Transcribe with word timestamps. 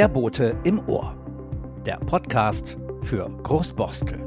Der 0.00 0.08
Bote 0.08 0.56
im 0.64 0.80
Ohr. 0.88 1.14
Der 1.84 1.98
Podcast 1.98 2.78
für 3.02 3.28
Großborstel. 3.42 4.18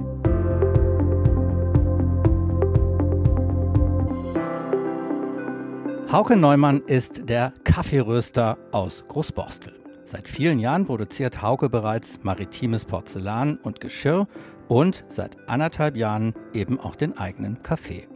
Hauke 6.11 6.35
Neumann 6.35 6.83
ist 6.85 7.27
der 7.27 7.55
Kaffeeröster 7.63 8.59
aus 8.71 9.03
Großborstel. 9.07 9.73
Seit 10.05 10.29
vielen 10.29 10.59
Jahren 10.59 10.85
produziert 10.85 11.41
Hauke 11.41 11.69
bereits 11.69 12.23
maritimes 12.23 12.85
Porzellan 12.85 13.57
und 13.57 13.81
Geschirr 13.81 14.27
und 14.67 15.03
seit 15.09 15.37
anderthalb 15.49 15.97
Jahren 15.97 16.35
eben 16.53 16.79
auch 16.79 16.95
den 16.95 17.17
eigenen 17.17 17.63
Kaffee. 17.63 18.07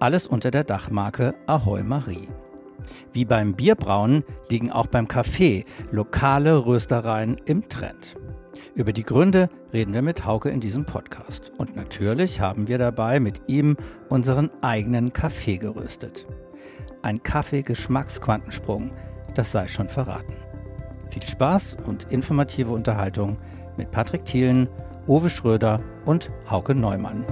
Alles 0.00 0.26
unter 0.26 0.50
der 0.50 0.64
Dachmarke 0.64 1.34
Ahoy 1.46 1.82
Marie. 1.82 2.28
Wie 3.12 3.24
beim 3.24 3.54
Bierbrauen 3.54 4.24
liegen 4.48 4.70
auch 4.70 4.86
beim 4.86 5.08
Kaffee 5.08 5.64
lokale 5.90 6.66
Röstereien 6.66 7.40
im 7.46 7.68
Trend. 7.68 8.16
Über 8.74 8.92
die 8.92 9.04
Gründe 9.04 9.48
reden 9.72 9.94
wir 9.94 10.02
mit 10.02 10.26
Hauke 10.26 10.50
in 10.50 10.60
diesem 10.60 10.84
Podcast. 10.84 11.52
Und 11.58 11.76
natürlich 11.76 12.40
haben 12.40 12.68
wir 12.68 12.78
dabei 12.78 13.20
mit 13.20 13.40
ihm 13.46 13.76
unseren 14.08 14.50
eigenen 14.62 15.12
Kaffee 15.12 15.56
geröstet. 15.56 16.26
Ein 17.02 17.22
Kaffee-Geschmacksquantensprung, 17.22 18.92
das 19.34 19.52
sei 19.52 19.68
schon 19.68 19.88
verraten. 19.88 20.34
Viel 21.10 21.26
Spaß 21.26 21.78
und 21.86 22.10
informative 22.10 22.72
Unterhaltung 22.72 23.38
mit 23.76 23.90
Patrick 23.90 24.24
Thielen, 24.24 24.68
Uwe 25.06 25.30
Schröder 25.30 25.80
und 26.04 26.30
Hauke 26.50 26.74
Neumann. 26.74 27.24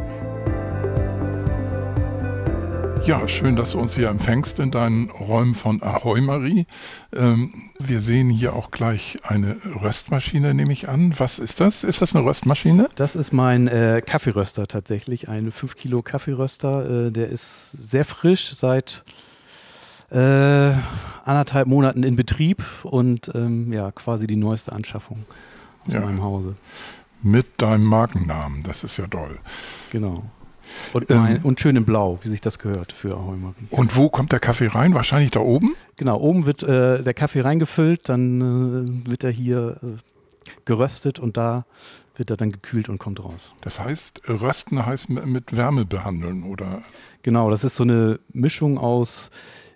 Ja, 3.07 3.29
schön, 3.29 3.55
dass 3.55 3.73
du 3.73 3.79
uns 3.79 3.95
hier 3.95 4.09
empfängst 4.09 4.59
in 4.59 4.71
deinen 4.71 5.11
Räumen 5.11 5.55
von 5.55 5.83
Ahoy 5.83 6.23
Marie. 6.23 6.67
Ähm, 7.15 7.53
wir 7.79 8.01
sehen 8.01 8.31
hier 8.31 8.55
auch 8.55 8.71
gleich 8.71 9.19
eine 9.23 9.59
Röstmaschine, 9.83 10.55
nehme 10.55 10.73
ich 10.73 10.89
an. 10.89 11.13
Was 11.19 11.39
ist 11.39 11.61
das? 11.61 11.85
Ist 11.85 12.01
das 12.01 12.17
eine 12.17 12.25
Röstmaschine? 12.25 12.89
Das 12.95 13.15
ist 13.15 13.31
mein 13.31 13.69
äh, 13.69 14.01
Kaffeeröster 14.05 14.67
tatsächlich, 14.67 15.29
ein 15.29 15.53
5 15.53 15.77
Kilo 15.77 16.01
Kaffeeröster. 16.01 17.09
Äh, 17.09 17.11
der 17.11 17.29
ist 17.29 17.73
sehr 17.73 18.07
frisch 18.07 18.55
seit 18.55 19.05
äh, 20.11 20.73
anderthalb 21.27 21.69
Monaten 21.69 22.05
in 22.05 22.17
Betrieb 22.17 22.65
und 22.85 23.31
ähm, 23.35 23.71
ja, 23.71 23.93
quasi 23.93 24.27
die 24.27 24.37
neueste 24.37 24.73
Anschaffung 24.73 25.27
aus 25.87 25.93
ja. 25.93 26.01
meinem 26.01 26.23
Hause. 26.23 26.57
Mit 27.23 27.61
deinem 27.61 27.85
Markennamen, 27.85 28.63
das 28.63 28.83
ist 28.83 28.97
ja 28.97 29.07
toll. 29.07 29.39
Genau. 29.91 30.25
Und, 30.93 31.11
ähm, 31.11 31.41
und 31.43 31.61
schön 31.61 31.77
in 31.77 31.85
Blau, 31.85 32.19
wie 32.23 32.29
sich 32.29 32.41
das 32.41 32.59
gehört 32.59 32.93
für 32.93 33.15
Ahoi 33.15 33.37
Marie. 33.37 33.55
Und 33.71 33.97
wo 33.97 34.09
kommt 34.09 34.33
der 34.33 34.41
Kaffee 34.41 34.67
rein? 34.67 34.95
Wahrscheinlich 34.95 35.31
da 35.31 35.41
oben? 35.41 35.75
Genau, 35.97 36.19
oben 36.19 36.47
wird 36.47 36.63
äh, 36.63 37.03
der 37.03 37.15
Kaffee 37.15 37.41
reingefüllt, 37.41 38.09
dann 38.09 39.05
äh, 39.07 39.11
wird 39.11 39.25
er 39.25 39.31
hier 39.31 39.77
äh, 39.83 40.51
geröstet 40.65 41.19
und 41.19 41.37
da 41.37 41.65
wird 42.17 42.31
er 42.31 42.37
dann 42.37 42.51
gekühlt 42.51 42.89
und 42.89 42.99
kommt 42.99 43.23
raus. 43.25 43.55
Das 43.61 43.81
heißt, 43.81 44.29
rösten 44.29 44.85
heißt 44.85 45.11
mit 45.11 45.57
Wärme 45.57 45.85
behandeln, 45.85 46.45
oder? 46.45 46.81
Genau, 47.23 47.51
das 47.51 47.65
ist 47.65 47.77
so 47.77 47.83
eine 47.83 48.21
Mischung 48.33 48.79
aus 48.79 49.31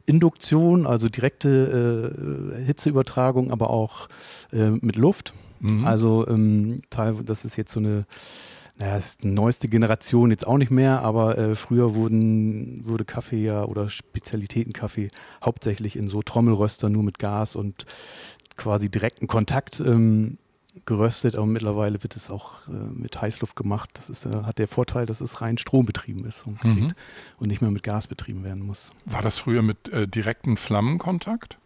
Induktion, 0.07 0.87
also 0.87 1.09
direkte 1.09 2.55
äh, 2.59 2.65
Hitzeübertragung, 2.65 3.51
aber 3.51 3.71
auch 3.71 4.09
äh, 4.53 4.71
mit 4.71 4.97
Luft. 4.97 5.35
Mhm. 5.61 5.85
Also 5.87 6.27
ähm, 6.29 6.81
das 7.25 7.45
ist 7.45 7.57
jetzt 7.57 7.73
so 7.73 7.81
eine 7.81 8.07
naja, 8.79 8.95
das 8.95 9.07
ist 9.07 9.25
die 9.25 9.29
neueste 9.29 9.69
Generation 9.69 10.31
jetzt 10.31 10.47
auch 10.47 10.57
nicht 10.57 10.71
mehr, 10.71 11.03
aber 11.03 11.37
äh, 11.37 11.55
früher 11.57 11.97
wurden, 11.97 12.89
wurde 12.89 13.05
Kaffee 13.05 13.45
ja 13.45 13.65
oder 13.65 13.91
Spezialitätenkaffee 13.91 15.09
hauptsächlich 15.45 15.97
in 15.97 16.09
so 16.09 16.23
Trommelröster 16.23 16.89
nur 16.89 17.03
mit 17.03 17.19
Gas 17.19 17.57
und 17.57 17.87
quasi 18.57 18.89
direkten 18.89 19.27
Kontakt 19.27 19.81
ähm, 19.81 20.39
geröstet, 20.87 21.37
aber 21.37 21.47
mittlerweile 21.47 22.05
wird 22.05 22.15
es 22.15 22.31
auch 22.31 22.69
äh, 22.69 22.71
mit 22.71 23.21
Heißluft 23.21 23.57
gemacht. 23.57 23.91
Das 23.95 24.09
ist, 24.09 24.27
äh, 24.27 24.45
hat 24.45 24.59
der 24.59 24.69
Vorteil, 24.69 25.07
dass 25.07 25.21
es 25.21 25.41
rein 25.41 25.59
strombetrieben 25.59 26.25
ist 26.25 26.47
und, 26.47 26.63
mhm. 26.63 26.95
und, 27.39 27.49
nicht 27.49 27.61
mehr 27.61 27.73
mit 27.73 27.83
Gas 27.83 28.07
betrieben 28.07 28.45
werden 28.45 28.65
muss. 28.65 28.91
War 29.07 29.23
das 29.23 29.39
früher 29.39 29.63
mit 29.63 29.89
äh, 29.89 30.07
direkten 30.07 30.57
Flammenkontakt? 30.57 31.59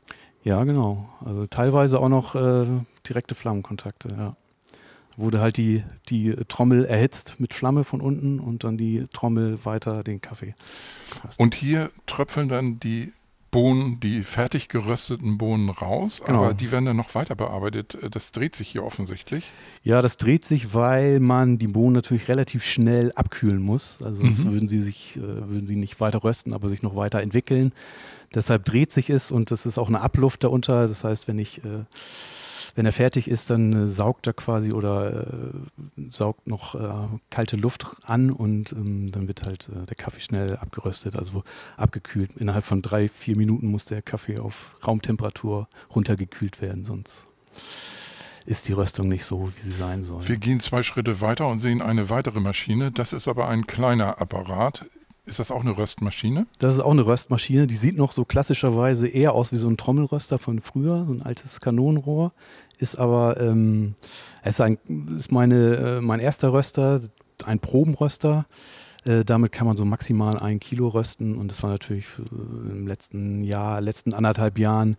Ja, 0.45 0.65
genau. 0.65 1.11
Also 1.23 1.47
teilweise 1.47 2.01
auch 2.01 2.09
noch 2.09 2.35
äh, 2.35 2.67
direkte 3.07 3.35
Flammenkontakte, 3.35 4.09
ja 4.17 4.37
wurde 5.23 5.41
halt 5.41 5.57
die, 5.57 5.85
die 6.09 6.35
Trommel 6.49 6.85
erhitzt 6.85 7.37
mit 7.39 7.55
Flamme 7.55 7.85
von 7.85 8.01
unten 8.01 8.41
und 8.41 8.65
dann 8.65 8.77
die 8.77 9.07
Trommel 9.13 9.65
weiter 9.65 10.03
den 10.03 10.21
Kaffee. 10.21 10.55
Gefasst. 11.11 11.39
Und 11.39 11.55
hier 11.55 11.91
tröpfeln 12.07 12.49
dann 12.49 12.79
die 12.81 13.13
Bohnen, 13.53 14.01
die 14.01 14.23
fertig 14.23 14.69
gerösteten 14.69 15.37
Bohnen 15.37 15.69
raus, 15.69 16.23
genau. 16.25 16.39
aber 16.39 16.55
die 16.55 16.73
werden 16.73 16.87
dann 16.87 16.97
noch 16.97 17.15
weiter 17.15 17.35
bearbeitet. 17.35 17.99
Das 18.11 18.33
dreht 18.33 18.57
sich 18.57 18.69
hier 18.69 18.83
offensichtlich. 18.83 19.45
Ja, 19.85 20.01
das 20.01 20.17
dreht 20.17 20.47
sich, 20.47 20.73
weil 20.73 21.21
man 21.21 21.59
die 21.59 21.67
Bohnen 21.67 21.93
natürlich 21.93 22.29
relativ 22.29 22.65
schnell 22.65 23.13
abkühlen 23.13 23.61
muss. 23.61 23.99
Also 24.03 24.23
sonst 24.23 24.47
mhm. 24.47 24.53
würden 24.53 24.69
sie 24.69 24.83
sich, 24.83 25.19
äh, 25.19 25.21
würden 25.21 25.67
sie 25.67 25.77
nicht 25.77 26.01
weiter 26.01 26.25
rösten, 26.25 26.55
aber 26.55 26.71
sich 26.71 26.83
noch 26.83 26.97
weiter 26.97 27.21
entwickeln. 27.21 27.73
Deshalb 28.35 28.65
dreht 28.65 28.91
sich 28.91 29.11
es 29.11 29.31
und 29.31 29.51
das 29.51 29.67
ist 29.67 29.77
auch 29.77 29.89
eine 29.89 30.01
Abluft 30.01 30.45
darunter. 30.45 30.89
Das 30.89 31.05
heißt, 31.05 31.29
wenn 31.29 31.39
ich 31.39 31.59
äh, 31.59 31.85
wenn 32.75 32.87
er 32.87 32.93
fertig 32.93 33.29
ist, 33.29 33.51
dann 33.51 33.73
äh, 33.73 33.87
saugt 33.87 34.27
er 34.27 34.33
quasi 34.33 34.73
oder 34.73 35.27
äh, 35.27 36.11
saugt 36.11 36.47
noch 36.47 36.75
äh, 36.75 37.09
kalte 37.31 37.57
Luft 37.57 37.87
an 38.05 38.31
und 38.31 38.73
ähm, 38.73 39.11
dann 39.11 39.29
wird 39.29 39.43
halt 39.45 39.69
der 39.89 39.97
Kaffee 39.97 40.21
schnell 40.21 40.57
abgeröstet, 40.57 41.17
also 41.17 41.45
abgekühlt. 41.77 42.37
Innerhalb 42.37 42.65
von 42.65 42.83
drei, 42.83 43.09
vier 43.09 43.37
Minuten 43.37 43.67
muss 43.67 43.85
der 43.85 44.03
Kaffee 44.03 44.39
auf 44.39 44.75
Raumtemperatur 44.87 45.69
runtergekühlt 45.95 46.61
werden, 46.61 46.85
sonst 46.85 47.25
ist 48.45 48.67
die 48.69 48.73
Röstung 48.73 49.09
nicht 49.09 49.25
so, 49.25 49.53
wie 49.55 49.61
sie 49.61 49.73
sein 49.73 50.03
soll. 50.03 50.27
Wir 50.27 50.37
gehen 50.37 50.61
zwei 50.61 50.83
Schritte 50.83 51.21
weiter 51.21 51.47
und 51.47 51.61
sehen 51.61 51.81
eine 51.81 52.11
weitere 52.11 52.41
Maschine. 52.41 52.91
Das 52.91 53.13
ist 53.13 53.29
aber 53.29 53.49
ein 53.49 53.67
kleiner 53.67 54.21
Apparat. 54.21 54.85
Ist 55.25 55.39
das 55.39 55.53
auch 55.53 55.61
eine 55.61 55.77
Röstmaschine? 55.77 56.47
Das 56.59 56.75
ist 56.75 56.81
auch 56.81 56.91
eine 56.91 57.07
Röstmaschine. 57.07 57.69
Die 57.69 57.77
sieht 57.77 57.97
noch 57.97 58.11
so 58.11 58.25
klassischerweise 58.25 59.07
eher 59.07 59.35
aus 59.35 59.53
wie 59.53 59.57
so 59.57 59.69
ein 59.69 59.77
Trommelröster 59.77 60.39
von 60.39 60.61
früher, 60.61 61.05
so 61.07 61.13
ein 61.13 61.23
altes 61.23 61.61
Kanonenrohr. 61.61 62.33
Ist 62.79 62.97
aber 62.99 63.41
ähm, 63.41 63.95
ist, 64.45 64.61
ein, 64.61 64.79
ist 65.17 65.31
meine, 65.31 65.77
äh, 65.77 66.01
mein 66.01 66.19
erster 66.19 66.53
Röster, 66.53 67.03
ein 67.45 67.61
Probenröster. 67.61 68.47
Äh, 69.05 69.25
damit 69.25 69.53
kann 69.53 69.67
man 69.67 69.77
so 69.77 69.85
maximal 69.85 70.39
ein 70.39 70.61
Kilo 70.61 70.89
rösten 70.89 71.37
und 71.37 71.51
das 71.51 71.63
war 71.63 71.71
natürlich 71.71 72.07
äh, 72.19 72.71
im 72.71 72.87
letzten 72.87 73.43
Jahr, 73.43 73.81
letzten 73.81 74.15
anderthalb 74.15 74.59
Jahren 74.59 74.97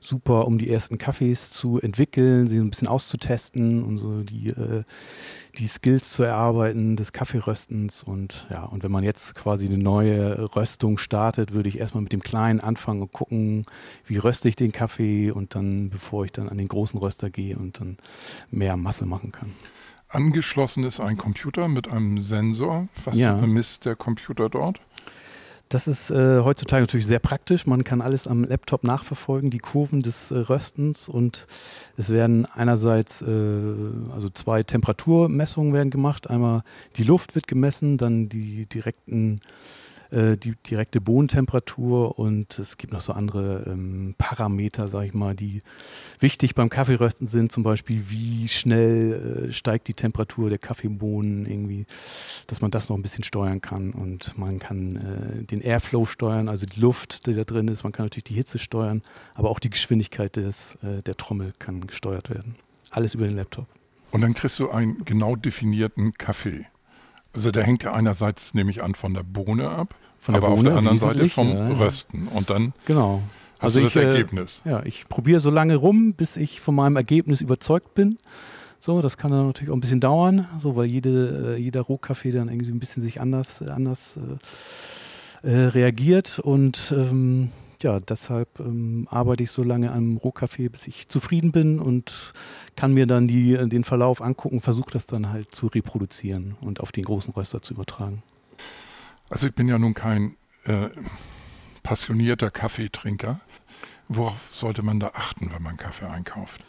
super, 0.00 0.46
um 0.46 0.58
die 0.58 0.70
ersten 0.70 0.98
Kaffees 0.98 1.50
zu 1.50 1.80
entwickeln, 1.80 2.48
sie 2.48 2.58
ein 2.58 2.70
bisschen 2.70 2.88
auszutesten 2.88 3.82
und 3.82 3.98
so 3.98 4.22
die, 4.22 4.48
äh, 4.48 4.84
die 5.56 5.66
Skills 5.66 6.10
zu 6.10 6.22
erarbeiten 6.22 6.96
des 6.96 7.12
Kaffeeröstens 7.12 8.02
und 8.02 8.46
ja, 8.50 8.64
und 8.64 8.82
wenn 8.82 8.92
man 8.92 9.04
jetzt 9.04 9.34
quasi 9.34 9.66
eine 9.66 9.78
neue 9.78 10.54
Röstung 10.54 10.98
startet, 10.98 11.52
würde 11.52 11.70
ich 11.70 11.78
erstmal 11.78 12.02
mit 12.02 12.12
dem 12.12 12.22
Kleinen 12.22 12.60
anfangen 12.60 13.00
und 13.00 13.12
gucken, 13.12 13.64
wie 14.04 14.18
röste 14.18 14.48
ich 14.48 14.56
den 14.56 14.72
Kaffee 14.72 15.30
und 15.30 15.54
dann, 15.54 15.88
bevor 15.88 16.26
ich 16.26 16.32
dann 16.32 16.50
an 16.50 16.58
den 16.58 16.68
großen 16.68 16.98
Röster 16.98 17.30
gehe 17.30 17.56
und 17.56 17.80
dann 17.80 17.96
mehr 18.50 18.76
Masse 18.76 19.06
machen 19.06 19.32
kann. 19.32 19.52
Angeschlossen 20.16 20.84
ist 20.84 20.98
ein 20.98 21.16
Computer 21.18 21.68
mit 21.68 21.88
einem 21.88 22.20
Sensor. 22.20 22.88
Was 23.04 23.16
ja. 23.16 23.34
misst 23.34 23.84
der 23.84 23.96
Computer 23.96 24.48
dort? 24.48 24.80
Das 25.68 25.88
ist 25.88 26.10
äh, 26.10 26.40
heutzutage 26.42 26.82
natürlich 26.82 27.06
sehr 27.06 27.18
praktisch. 27.18 27.66
Man 27.66 27.82
kann 27.82 28.00
alles 28.00 28.28
am 28.28 28.44
Laptop 28.44 28.84
nachverfolgen, 28.84 29.50
die 29.50 29.58
Kurven 29.58 30.00
des 30.00 30.30
äh, 30.30 30.38
Röstens 30.38 31.08
und 31.08 31.48
es 31.96 32.08
werden 32.08 32.46
einerseits 32.46 33.20
äh, 33.20 33.26
also 34.14 34.30
zwei 34.30 34.62
Temperaturmessungen 34.62 35.72
werden 35.72 35.90
gemacht. 35.90 36.30
Einmal 36.30 36.62
die 36.96 37.02
Luft 37.02 37.34
wird 37.34 37.48
gemessen, 37.48 37.98
dann 37.98 38.28
die 38.28 38.66
direkten 38.66 39.40
äh, 40.10 40.36
die 40.36 40.54
direkte 40.68 41.00
Bohnentemperatur 41.00 42.18
und 42.18 42.58
es 42.58 42.76
gibt 42.76 42.92
noch 42.92 43.00
so 43.00 43.12
andere 43.12 43.64
ähm, 43.66 44.14
Parameter, 44.18 44.88
sag 44.88 45.04
ich 45.04 45.14
mal, 45.14 45.34
die 45.34 45.62
wichtig 46.20 46.54
beim 46.54 46.68
Kaffeerösten 46.68 47.26
sind, 47.26 47.52
zum 47.52 47.62
Beispiel 47.62 48.04
wie 48.08 48.48
schnell 48.48 49.48
äh, 49.48 49.52
steigt 49.52 49.88
die 49.88 49.94
Temperatur 49.94 50.48
der 50.48 50.58
Kaffeebohnen 50.58 51.46
irgendwie, 51.46 51.86
dass 52.46 52.60
man 52.60 52.70
das 52.70 52.88
noch 52.88 52.96
ein 52.96 53.02
bisschen 53.02 53.24
steuern 53.24 53.60
kann 53.60 53.92
und 53.92 54.36
man 54.38 54.58
kann 54.58 54.96
äh, 54.96 55.44
den 55.44 55.60
Airflow 55.60 56.06
steuern, 56.06 56.48
also 56.48 56.66
die 56.66 56.80
Luft, 56.80 57.26
die 57.26 57.34
da 57.34 57.44
drin 57.44 57.68
ist, 57.68 57.84
man 57.84 57.92
kann 57.92 58.06
natürlich 58.06 58.24
die 58.24 58.34
Hitze 58.34 58.58
steuern, 58.58 59.02
aber 59.34 59.50
auch 59.50 59.58
die 59.58 59.70
Geschwindigkeit 59.70 60.36
des, 60.36 60.76
äh, 60.82 61.02
der 61.02 61.16
Trommel 61.16 61.52
kann 61.58 61.86
gesteuert 61.86 62.30
werden. 62.30 62.56
Alles 62.90 63.14
über 63.14 63.26
den 63.26 63.36
Laptop. 63.36 63.66
Und 64.12 64.20
dann 64.20 64.34
kriegst 64.34 64.58
du 64.58 64.70
einen 64.70 65.04
genau 65.04 65.36
definierten 65.36 66.14
Kaffee. 66.14 66.66
Also 67.36 67.50
der 67.50 67.64
hängt 67.64 67.82
ja 67.82 67.92
einerseits, 67.92 68.54
nehme 68.54 68.70
ich 68.70 68.82
an, 68.82 68.94
von 68.94 69.12
der 69.12 69.22
Bohne 69.22 69.68
ab, 69.68 69.94
von 70.18 70.34
aber 70.34 70.48
Bohne, 70.48 70.56
auf 70.56 70.64
der 70.64 70.76
anderen 70.78 70.96
Seite 70.96 71.28
vom 71.28 71.48
ja, 71.48 71.66
Rösten. 71.66 72.28
Und 72.28 72.48
dann 72.48 72.72
genau. 72.86 73.20
hast 73.58 73.62
also 73.62 73.80
du 73.80 73.84
das 73.84 73.96
ich, 73.96 74.02
äh, 74.02 74.06
Ergebnis. 74.06 74.62
Äh, 74.64 74.70
ja, 74.70 74.82
ich 74.84 75.06
probiere 75.06 75.40
so 75.40 75.50
lange 75.50 75.76
rum, 75.76 76.14
bis 76.14 76.38
ich 76.38 76.62
von 76.62 76.74
meinem 76.74 76.96
Ergebnis 76.96 77.42
überzeugt 77.42 77.94
bin. 77.94 78.18
So, 78.80 79.02
das 79.02 79.18
kann 79.18 79.32
dann 79.32 79.48
natürlich 79.48 79.70
auch 79.70 79.76
ein 79.76 79.80
bisschen 79.80 80.00
dauern, 80.00 80.48
so 80.58 80.76
weil 80.76 80.86
jede, 80.86 81.56
äh, 81.56 81.60
jeder 81.60 81.82
Rohkaffee 81.82 82.30
dann 82.30 82.48
irgendwie 82.48 82.70
ein 82.70 82.80
bisschen 82.80 83.02
sich 83.02 83.20
anders, 83.20 83.60
anders 83.60 84.18
äh, 85.44 85.48
äh 85.48 85.66
reagiert. 85.66 86.38
Und 86.38 86.94
ähm, 86.96 87.50
ja, 87.82 88.00
deshalb 88.00 88.60
ähm, 88.60 89.06
arbeite 89.10 89.42
ich 89.42 89.50
so 89.50 89.62
lange 89.62 89.92
am 89.92 90.16
Rohkaffee, 90.16 90.68
bis 90.68 90.86
ich 90.86 91.08
zufrieden 91.08 91.52
bin 91.52 91.78
und 91.78 92.32
kann 92.76 92.94
mir 92.94 93.06
dann 93.06 93.28
die, 93.28 93.56
den 93.68 93.84
Verlauf 93.84 94.20
angucken, 94.20 94.60
versuche 94.60 94.90
das 94.90 95.06
dann 95.06 95.30
halt 95.30 95.54
zu 95.54 95.66
reproduzieren 95.68 96.56
und 96.60 96.80
auf 96.80 96.92
den 96.92 97.04
großen 97.04 97.32
Röster 97.32 97.62
zu 97.62 97.74
übertragen. 97.74 98.22
Also 99.28 99.46
ich 99.46 99.54
bin 99.54 99.68
ja 99.68 99.78
nun 99.78 99.94
kein 99.94 100.36
äh, 100.64 100.88
passionierter 101.82 102.50
Kaffeetrinker. 102.50 103.40
Worauf 104.08 104.50
sollte 104.52 104.82
man 104.82 105.00
da 105.00 105.12
achten, 105.14 105.50
wenn 105.52 105.62
man 105.62 105.76
Kaffee 105.76 106.06
einkauft? 106.06 106.62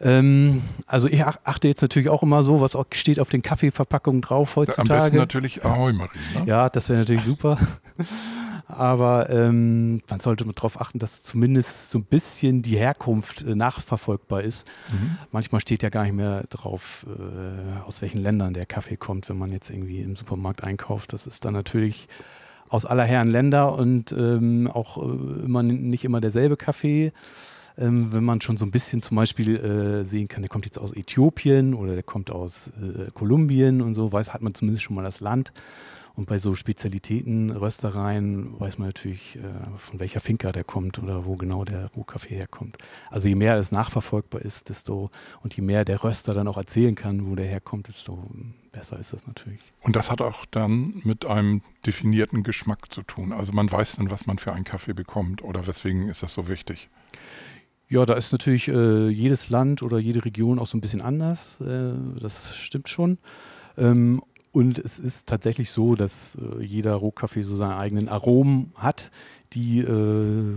Ähm, 0.00 0.62
also 0.86 1.08
ich 1.08 1.24
achte 1.24 1.68
jetzt 1.68 1.82
natürlich 1.82 2.08
auch 2.08 2.22
immer 2.22 2.42
so, 2.42 2.60
was 2.60 2.76
steht 2.92 3.20
auf 3.20 3.28
den 3.28 3.42
Kaffeeverpackungen 3.42 4.20
drauf 4.20 4.56
heutzutage. 4.56 4.90
Am 4.90 4.98
besten 4.98 5.16
natürlich 5.16 5.64
Ahoi 5.64 5.92
Marie. 5.92 6.18
Ne? 6.34 6.44
Ja, 6.46 6.68
das 6.68 6.88
wäre 6.88 7.00
natürlich 7.00 7.24
super. 7.24 7.58
Aber 8.66 9.28
ähm, 9.30 10.00
man 10.08 10.20
sollte 10.20 10.44
darauf 10.44 10.80
achten, 10.80 10.98
dass 10.98 11.22
zumindest 11.22 11.90
so 11.90 11.98
ein 11.98 12.04
bisschen 12.04 12.62
die 12.62 12.76
Herkunft 12.76 13.42
äh, 13.42 13.54
nachverfolgbar 13.54 14.42
ist. 14.42 14.66
Mhm. 14.90 15.18
Manchmal 15.32 15.60
steht 15.60 15.82
ja 15.82 15.90
gar 15.90 16.04
nicht 16.04 16.14
mehr 16.14 16.44
drauf, 16.48 17.06
äh, 17.08 17.82
aus 17.86 18.00
welchen 18.00 18.22
Ländern 18.22 18.54
der 18.54 18.66
Kaffee 18.66 18.96
kommt, 18.96 19.28
wenn 19.28 19.38
man 19.38 19.52
jetzt 19.52 19.70
irgendwie 19.70 20.00
im 20.00 20.16
Supermarkt 20.16 20.64
einkauft. 20.64 21.12
Das 21.12 21.26
ist 21.26 21.44
dann 21.44 21.52
natürlich 21.52 22.08
aus 22.68 22.86
aller 22.86 23.04
Herren 23.04 23.28
Länder 23.28 23.74
und 23.74 24.12
ähm, 24.12 24.68
auch 24.72 24.96
äh, 24.98 25.44
immer 25.44 25.62
nicht 25.62 26.04
immer 26.04 26.20
derselbe 26.20 26.56
Kaffee. 26.56 27.12
Ähm, 27.76 28.12
wenn 28.12 28.24
man 28.24 28.40
schon 28.40 28.56
so 28.56 28.64
ein 28.64 28.70
bisschen 28.70 29.02
zum 29.02 29.16
Beispiel 29.16 29.56
äh, 29.56 30.04
sehen 30.04 30.28
kann, 30.28 30.42
der 30.42 30.48
kommt 30.48 30.64
jetzt 30.64 30.78
aus 30.78 30.92
Äthiopien 30.92 31.74
oder 31.74 31.94
der 31.94 32.02
kommt 32.02 32.30
aus 32.30 32.68
äh, 32.80 33.10
Kolumbien 33.12 33.82
und 33.82 33.94
so, 33.94 34.12
weiß, 34.12 34.32
hat 34.32 34.42
man 34.42 34.54
zumindest 34.54 34.84
schon 34.84 34.96
mal 34.96 35.02
das 35.02 35.20
Land. 35.20 35.52
Und 36.16 36.26
bei 36.26 36.38
so 36.38 36.54
Spezialitäten, 36.54 37.50
Röstereien, 37.50 38.58
weiß 38.60 38.78
man 38.78 38.88
natürlich, 38.88 39.36
äh, 39.36 39.78
von 39.78 39.98
welcher 39.98 40.20
Finca 40.20 40.52
der 40.52 40.62
kommt 40.62 41.00
oder 41.00 41.24
wo 41.26 41.34
genau 41.36 41.64
der 41.64 41.86
Rohkaffee 41.96 42.36
herkommt. 42.36 42.78
Also 43.10 43.26
je 43.26 43.34
mehr 43.34 43.56
es 43.56 43.72
nachverfolgbar 43.72 44.42
ist, 44.42 44.68
desto 44.68 45.10
und 45.42 45.54
je 45.54 45.62
mehr 45.62 45.84
der 45.84 46.04
Röster 46.04 46.32
dann 46.32 46.46
auch 46.46 46.56
erzählen 46.56 46.94
kann, 46.94 47.28
wo 47.28 47.34
der 47.34 47.46
herkommt, 47.46 47.88
desto 47.88 48.30
besser 48.70 48.98
ist 48.98 49.12
das 49.12 49.26
natürlich. 49.26 49.60
Und 49.80 49.96
das 49.96 50.10
hat 50.10 50.20
auch 50.20 50.44
dann 50.46 51.00
mit 51.04 51.24
einem 51.24 51.62
definierten 51.84 52.44
Geschmack 52.44 52.92
zu 52.92 53.02
tun. 53.02 53.32
Also 53.32 53.52
man 53.52 53.70
weiß 53.70 53.96
dann, 53.96 54.10
was 54.10 54.26
man 54.26 54.38
für 54.38 54.52
einen 54.52 54.64
Kaffee 54.64 54.94
bekommt 54.94 55.42
oder 55.42 55.66
weswegen 55.66 56.08
ist 56.08 56.22
das 56.22 56.34
so 56.34 56.48
wichtig? 56.48 56.88
Ja, 57.88 58.06
da 58.06 58.14
ist 58.14 58.32
natürlich 58.32 58.68
äh, 58.68 59.08
jedes 59.08 59.50
Land 59.50 59.82
oder 59.82 59.98
jede 59.98 60.24
Region 60.24 60.58
auch 60.58 60.66
so 60.66 60.76
ein 60.76 60.80
bisschen 60.80 61.02
anders. 61.02 61.60
Äh, 61.60 61.92
das 62.20 62.56
stimmt 62.56 62.88
schon. 62.88 63.18
Ähm, 63.76 64.22
und 64.54 64.78
es 64.78 65.00
ist 65.00 65.26
tatsächlich 65.26 65.72
so, 65.72 65.96
dass 65.96 66.36
äh, 66.36 66.62
jeder 66.62 66.94
Rohkaffee 66.94 67.42
so 67.42 67.56
seine 67.56 67.76
eigenen 67.76 68.08
Aromen 68.08 68.72
hat, 68.76 69.10
die 69.52 69.80
äh, 69.80 70.54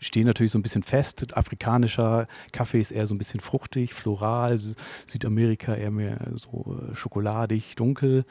stehen 0.00 0.26
natürlich 0.26 0.52
so 0.52 0.58
ein 0.58 0.62
bisschen 0.62 0.84
fest. 0.84 1.36
Afrikanischer 1.36 2.28
Kaffee 2.52 2.80
ist 2.80 2.92
eher 2.92 3.08
so 3.08 3.14
ein 3.16 3.18
bisschen 3.18 3.40
fruchtig, 3.40 3.94
floral, 3.94 4.60
Südamerika 5.06 5.74
eher 5.74 5.90
mehr 5.90 6.18
so 6.34 6.78
äh, 6.78 6.94
schokoladig, 6.94 7.74
dunkel. 7.74 8.24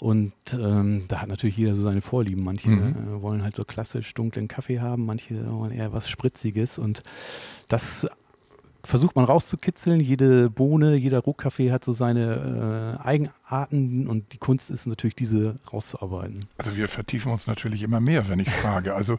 Und 0.00 0.32
ähm, 0.52 1.04
da 1.06 1.20
hat 1.20 1.28
natürlich 1.28 1.56
jeder 1.56 1.76
so 1.76 1.84
seine 1.84 2.02
Vorlieben. 2.02 2.42
Manche 2.42 2.70
mhm. 2.70 3.18
äh, 3.18 3.22
wollen 3.22 3.44
halt 3.44 3.54
so 3.54 3.64
klassisch 3.64 4.12
dunklen 4.14 4.48
Kaffee 4.48 4.80
haben, 4.80 5.06
manche 5.06 5.48
wollen 5.48 5.70
eher 5.70 5.92
was 5.92 6.08
Spritziges. 6.08 6.76
Und 6.76 7.04
das 7.68 8.08
versucht 8.84 9.16
man 9.16 9.24
rauszukitzeln. 9.24 10.00
Jede 10.00 10.50
Bohne, 10.50 10.96
jeder 10.96 11.20
Rohkaffee 11.20 11.70
hat 11.70 11.84
so 11.84 11.92
seine 11.92 12.98
äh, 13.00 13.06
Eigenarten 13.06 14.08
und 14.08 14.32
die 14.32 14.38
Kunst 14.38 14.70
ist 14.70 14.86
natürlich, 14.86 15.14
diese 15.14 15.58
rauszuarbeiten. 15.72 16.46
Also 16.58 16.76
wir 16.76 16.88
vertiefen 16.88 17.32
uns 17.32 17.46
natürlich 17.46 17.82
immer 17.82 18.00
mehr, 18.00 18.28
wenn 18.28 18.38
ich 18.38 18.50
frage. 18.50 18.94
Also 18.94 19.18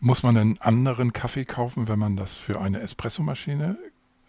muss 0.00 0.22
man 0.22 0.36
einen 0.36 0.58
anderen 0.58 1.12
Kaffee 1.12 1.44
kaufen, 1.44 1.88
wenn 1.88 1.98
man 1.98 2.16
das 2.16 2.34
für 2.38 2.60
eine 2.60 2.80
Espressomaschine 2.80 3.76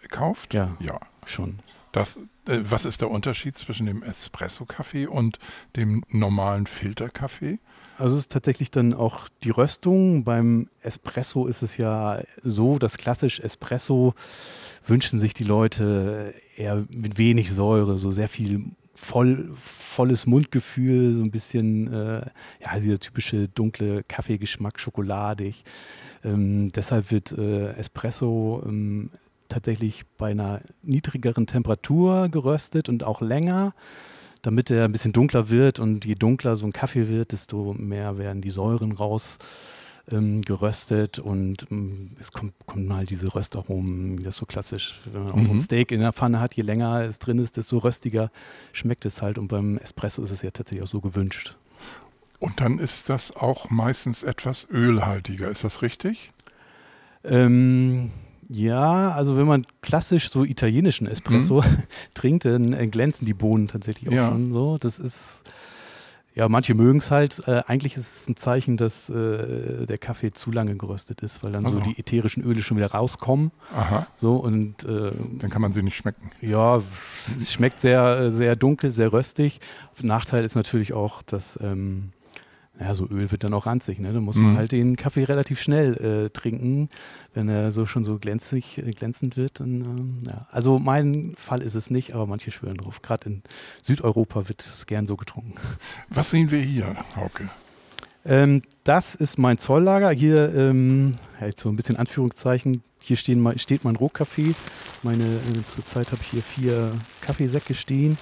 kauft? 0.09 0.53
Ja, 0.53 0.75
ja. 0.79 0.99
schon. 1.25 1.59
Das, 1.91 2.17
äh, 2.47 2.59
was 2.63 2.85
ist 2.85 3.01
der 3.01 3.11
Unterschied 3.11 3.57
zwischen 3.57 3.85
dem 3.85 4.03
Espresso-Kaffee 4.03 5.07
und 5.07 5.39
dem 5.75 6.03
normalen 6.09 6.65
Filterkaffee? 6.65 7.59
Also 8.03 8.17
es 8.17 8.23
ist 8.23 8.33
tatsächlich 8.33 8.69
dann 8.69 8.93
auch 8.93 9.29
die 9.45 9.49
Röstung. 9.49 10.25
Beim 10.25 10.67
Espresso 10.81 11.47
ist 11.47 11.61
es 11.61 11.77
ja 11.77 12.21
so, 12.43 12.77
dass 12.77 12.97
klassisch 12.97 13.39
Espresso 13.39 14.13
wünschen 14.85 15.19
sich 15.19 15.33
die 15.33 15.45
Leute 15.45 16.33
eher 16.57 16.83
mit 16.89 17.17
wenig 17.17 17.49
Säure, 17.53 17.97
so 17.97 18.11
sehr 18.11 18.27
viel 18.27 18.65
voll, 18.93 19.49
volles 19.55 20.25
Mundgefühl, 20.25 21.15
so 21.15 21.23
ein 21.23 21.31
bisschen, 21.31 21.93
äh, 21.93 22.25
ja, 22.59 22.77
dieser 22.77 22.99
typische 22.99 23.47
dunkle 23.47 24.03
Kaffeegeschmack, 24.03 24.81
schokoladig. 24.81 25.63
Ähm, 26.25 26.73
deshalb 26.73 27.09
wird 27.09 27.31
äh, 27.31 27.71
Espresso 27.75 28.63
ähm, 28.65 29.11
tatsächlich 29.47 30.03
bei 30.17 30.31
einer 30.31 30.59
niedrigeren 30.81 31.47
Temperatur 31.47 32.27
geröstet 32.27 32.89
und 32.89 33.05
auch 33.05 33.21
länger, 33.21 33.73
damit 34.43 34.69
er 34.69 34.85
ein 34.85 34.91
bisschen 34.91 35.13
dunkler 35.13 35.49
wird. 35.49 35.79
Und 35.79 36.05
je 36.05 36.13
dunkler 36.13 36.55
so 36.55 36.65
ein 36.65 36.73
Kaffee 36.73 37.07
wird, 37.07 37.31
desto 37.31 37.73
mehr 37.73 38.19
werden 38.19 38.41
die 38.43 38.51
Säuren 38.51 38.91
raus 38.91 39.39
ähm, 40.11 40.41
geröstet 40.41 41.19
und 41.19 41.65
ähm, 41.71 42.11
es 42.19 42.31
kommt, 42.31 42.53
kommen 42.65 42.93
halt 42.93 43.09
diese 43.09 43.33
Röstaromen, 43.33 44.19
wie 44.19 44.23
das 44.23 44.35
so 44.35 44.45
klassisch, 44.45 44.99
wenn 45.11 45.23
man 45.23 45.31
auch 45.31 45.37
mhm. 45.37 45.51
ein 45.51 45.61
Steak 45.61 45.91
in 45.91 46.01
der 46.01 46.13
Pfanne 46.13 46.39
hat, 46.39 46.53
je 46.55 46.63
länger 46.63 47.03
es 47.03 47.19
drin 47.19 47.39
ist, 47.39 47.57
desto 47.57 47.77
röstiger 47.77 48.29
schmeckt 48.73 49.05
es 49.05 49.21
halt 49.21 49.37
und 49.37 49.47
beim 49.47 49.77
Espresso 49.77 50.21
ist 50.23 50.31
es 50.31 50.41
ja 50.41 50.51
tatsächlich 50.51 50.83
auch 50.83 50.91
so 50.91 50.99
gewünscht. 50.99 51.55
Und 52.39 52.59
dann 52.59 52.79
ist 52.79 53.07
das 53.07 53.33
auch 53.33 53.69
meistens 53.69 54.23
etwas 54.23 54.67
ölhaltiger, 54.69 55.49
ist 55.49 55.63
das 55.63 55.81
richtig? 55.81 56.33
Ähm, 57.23 58.11
ja, 58.49 59.11
also 59.11 59.37
wenn 59.37 59.47
man 59.47 59.65
klassisch 59.81 60.29
so 60.29 60.43
italienischen 60.43 61.07
Espresso 61.07 61.61
mhm. 61.61 61.83
trinkt, 62.13 62.45
dann 62.45 62.73
äh, 62.73 62.87
glänzen 62.87 63.25
die 63.25 63.33
Bohnen 63.33 63.67
tatsächlich 63.67 64.09
auch 64.09 64.13
ja. 64.13 64.27
schon 64.27 64.53
so. 64.53 64.77
Das 64.77 64.99
ist 64.99 65.43
ja, 66.35 66.49
manche 66.49 66.73
mögen 66.73 66.97
es 66.97 67.11
halt. 67.11 67.47
Äh, 67.47 67.61
eigentlich 67.67 67.95
ist 67.95 68.21
es 68.21 68.27
ein 68.27 68.35
Zeichen, 68.35 68.75
dass 68.75 69.07
äh, 69.09 69.85
der 69.85 69.97
Kaffee 69.99 70.33
zu 70.33 70.51
lange 70.51 70.75
geröstet 70.75 71.21
ist, 71.21 71.43
weil 71.43 71.51
dann 71.51 71.65
also. 71.65 71.79
so 71.79 71.85
die 71.85 71.99
ätherischen 71.99 72.43
Öle 72.43 72.63
schon 72.63 72.77
wieder 72.77 72.91
rauskommen. 72.91 73.51
Aha. 73.75 74.07
So 74.17 74.37
und 74.37 74.83
äh, 74.83 75.11
dann 75.39 75.49
kann 75.51 75.61
man 75.61 75.73
sie 75.73 75.83
nicht 75.83 75.95
schmecken. 75.95 76.31
Ja, 76.41 76.81
es 77.39 77.53
schmeckt 77.53 77.79
sehr, 77.81 78.31
sehr 78.31 78.55
dunkel, 78.55 78.91
sehr 78.91 79.13
röstig. 79.13 79.59
Nachteil 80.01 80.43
ist 80.43 80.55
natürlich 80.55 80.93
auch, 80.93 81.21
dass 81.21 81.59
ähm, 81.61 82.13
ja, 82.79 82.95
so 82.95 83.07
Öl 83.07 83.31
wird 83.31 83.43
dann 83.43 83.53
auch 83.53 83.65
ranzig. 83.65 83.99
Ne? 83.99 84.13
Dann 84.13 84.23
muss 84.23 84.35
man 84.35 84.53
mhm. 84.53 84.57
halt 84.57 84.71
den 84.71 84.95
Kaffee 84.95 85.23
relativ 85.23 85.61
schnell 85.61 85.93
äh, 86.25 86.29
trinken, 86.31 86.89
wenn 87.33 87.47
er 87.47 87.71
so 87.71 87.85
schon 87.85 88.03
so 88.03 88.17
glänzig, 88.17 88.79
äh, 88.79 88.91
glänzend 88.91 89.37
wird. 89.37 89.61
Und, 89.61 89.81
ähm, 89.83 90.17
ja. 90.27 90.39
Also 90.49 90.79
mein 90.79 91.33
Fall 91.35 91.61
ist 91.61 91.75
es 91.75 91.91
nicht, 91.91 92.13
aber 92.13 92.25
manche 92.25 92.51
schwören 92.51 92.77
drauf. 92.77 93.01
Gerade 93.01 93.29
in 93.29 93.43
Südeuropa 93.83 94.47
wird 94.49 94.61
es 94.61 94.85
gern 94.87 95.05
so 95.05 95.15
getrunken. 95.17 95.53
Was 96.09 96.31
sehen 96.31 96.49
wir 96.49 96.59
hier, 96.59 96.95
Hauke? 97.15 97.49
Ähm, 98.25 98.61
das 98.83 99.15
ist 99.15 99.37
mein 99.37 99.57
Zolllager. 99.59 100.11
Hier, 100.11 100.53
ähm, 100.55 101.11
halt 101.39 101.59
so 101.59 101.69
ein 101.69 101.75
bisschen 101.75 101.97
Anführungszeichen, 101.97 102.81
hier 102.99 103.17
stehen, 103.17 103.59
steht 103.59 103.83
mein 103.83 103.97
Rohkaffee. 103.97 104.55
Meine, 105.03 105.23
äh, 105.23 105.61
zurzeit 105.69 106.11
habe 106.11 106.21
ich 106.21 106.29
hier 106.29 106.41
vier 106.41 106.91
Kaffeesäcke 107.21 107.73
stehen. 107.75 108.17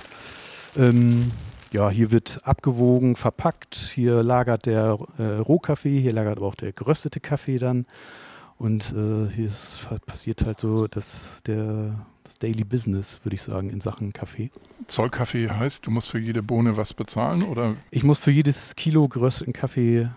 Ähm, 0.77 1.31
ja, 1.73 1.89
hier 1.89 2.11
wird 2.11 2.39
abgewogen, 2.43 3.15
verpackt. 3.15 3.75
Hier 3.75 4.23
lagert 4.23 4.65
der 4.65 4.97
äh, 5.17 5.23
Rohkaffee, 5.23 6.01
hier 6.01 6.13
lagert 6.13 6.37
aber 6.37 6.47
auch 6.47 6.55
der 6.55 6.73
geröstete 6.73 7.19
Kaffee 7.19 7.57
dann. 7.57 7.85
Und 8.57 8.93
äh, 8.93 9.31
hier 9.33 9.45
ist, 9.45 9.87
passiert 10.05 10.45
halt 10.45 10.59
so 10.59 10.87
das, 10.87 11.41
der, 11.47 12.05
das 12.23 12.37
Daily 12.37 12.63
Business, 12.63 13.19
würde 13.23 13.35
ich 13.35 13.41
sagen, 13.41 13.69
in 13.69 13.81
Sachen 13.81 14.13
Kaffee. 14.13 14.51
Zollkaffee 14.87 15.49
heißt, 15.49 15.87
du 15.87 15.91
musst 15.91 16.09
für 16.09 16.19
jede 16.19 16.43
Bohne 16.43 16.77
was 16.77 16.93
bezahlen, 16.93 17.43
oder? 17.43 17.75
Ich 17.89 18.03
muss 18.03 18.19
für 18.19 18.31
jedes 18.31 18.75
Kilo 18.75 19.07
gerösteten 19.07 19.53
Kaffee 19.53 20.09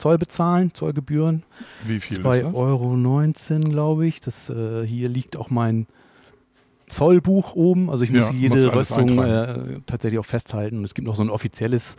Zoll 0.00 0.16
bezahlen, 0.16 0.72
Zollgebühren. 0.72 1.42
Wie 1.84 2.00
viel 2.00 2.20
2,19 2.20 2.54
Euro, 2.54 3.70
glaube 3.70 4.06
ich. 4.06 4.20
Das, 4.20 4.48
äh, 4.48 4.86
hier 4.86 5.08
liegt 5.08 5.36
auch 5.36 5.50
mein 5.50 5.86
Zollbuch 6.90 7.54
oben. 7.54 7.88
Also 7.88 8.04
ich 8.04 8.10
muss 8.10 8.26
ja, 8.26 8.32
jede 8.32 8.74
Röstung 8.74 9.18
äh, 9.18 9.80
tatsächlich 9.86 10.18
auch 10.18 10.26
festhalten. 10.26 10.78
Und 10.78 10.84
es 10.84 10.94
gibt 10.94 11.06
noch 11.06 11.14
so 11.14 11.22
ein 11.22 11.30
offizielles 11.30 11.96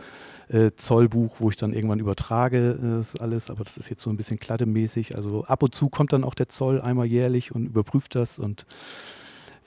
äh, 0.48 0.70
Zollbuch, 0.76 1.36
wo 1.38 1.50
ich 1.50 1.56
dann 1.56 1.72
irgendwann 1.72 1.98
übertrage 1.98 2.78
äh, 2.80 2.96
das 2.98 3.16
alles. 3.16 3.50
Aber 3.50 3.64
das 3.64 3.76
ist 3.76 3.88
jetzt 3.88 4.02
so 4.02 4.10
ein 4.10 4.16
bisschen 4.16 4.38
kladdemäßig. 4.38 5.16
Also 5.16 5.44
ab 5.44 5.62
und 5.62 5.74
zu 5.74 5.88
kommt 5.88 6.12
dann 6.12 6.24
auch 6.24 6.34
der 6.34 6.48
Zoll 6.48 6.80
einmal 6.80 7.06
jährlich 7.06 7.54
und 7.54 7.66
überprüft 7.66 8.14
das 8.14 8.38
und 8.38 8.66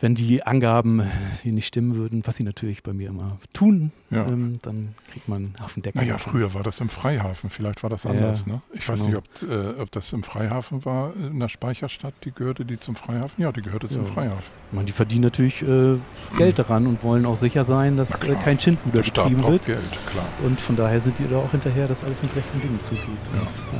wenn 0.02 0.14
die 0.14 0.44
Angaben 0.44 1.04
hier 1.42 1.54
nicht 1.54 1.68
stimmen 1.68 1.96
würden, 1.96 2.22
was 2.26 2.36
sie 2.36 2.44
natürlich 2.44 2.84
bei 2.84 2.92
mir 2.92 3.10
immer 3.10 3.38
tun, 3.54 3.92
Ja. 4.10 4.26
ähm, 4.28 4.60
dann 4.62 4.94
kriegt 5.12 5.30
man 5.30 5.54
Deckel. 5.78 5.94
Naja, 6.02 6.18
früher 6.18 6.54
war 6.54 6.64
das 6.64 6.80
im 6.82 6.90
Freihafen, 6.90 7.50
vielleicht 7.50 7.82
war 7.82 7.90
das 7.90 8.04
Ja, 8.04 8.12
anders. 8.12 8.46
Ne? 8.46 8.62
Ich 8.74 8.88
weiß 8.90 9.00
genau. 9.04 9.22
nicht, 9.22 9.44
ob, 9.44 9.50
äh, 9.50 9.82
ob 9.82 9.92
das 9.92 10.12
im 10.12 10.24
Freihafen 10.24 10.84
war, 10.84 11.14
in 11.16 11.40
der 11.40 11.48
Speicherstadt, 11.50 12.14
die 12.26 12.32
gehörte 12.32 12.66
die 12.66 12.78
zum 12.78 12.96
Freihafen? 12.96 13.42
Ja, 13.42 13.52
die 13.54 13.62
gehörte 13.62 13.88
zum 13.88 14.06
Ja. 14.06 14.12
Freihafen. 14.12 14.44
Ich 14.70 14.74
meine, 14.74 14.86
die 14.86 14.92
verdienen 14.94 15.22
natürlich 15.24 15.62
äh, 15.62 15.98
Geld 16.38 16.60
daran 16.60 16.88
und 16.88 17.02
wollen 17.04 17.26
auch 17.26 17.38
sicher 17.38 17.64
sein, 17.64 17.96
dass 17.96 18.12
äh, 18.22 18.36
kein 18.44 18.60
Schindluder 18.60 19.02
betrieben 19.02 19.44
wird. 19.44 19.66
Geld, 19.66 19.80
klar. 20.12 20.28
Und 20.44 20.60
von 20.60 20.76
daher 20.76 21.00
sind 21.00 21.18
die 21.20 21.28
da 21.30 21.38
auch 21.38 21.52
hinterher, 21.52 21.88
dass 21.88 22.04
alles 22.04 22.22
mit 22.22 22.36
rechten 22.36 22.60
Dingen 22.62 22.80
zugeht. 22.84 23.02
Ja. 23.34 23.40
Und, 23.42 23.48
ja. 23.48 23.80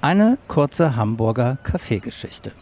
Eine 0.00 0.38
kurze 0.46 0.94
Hamburger 0.96 1.56
Kaffeegeschichte. 1.62 2.52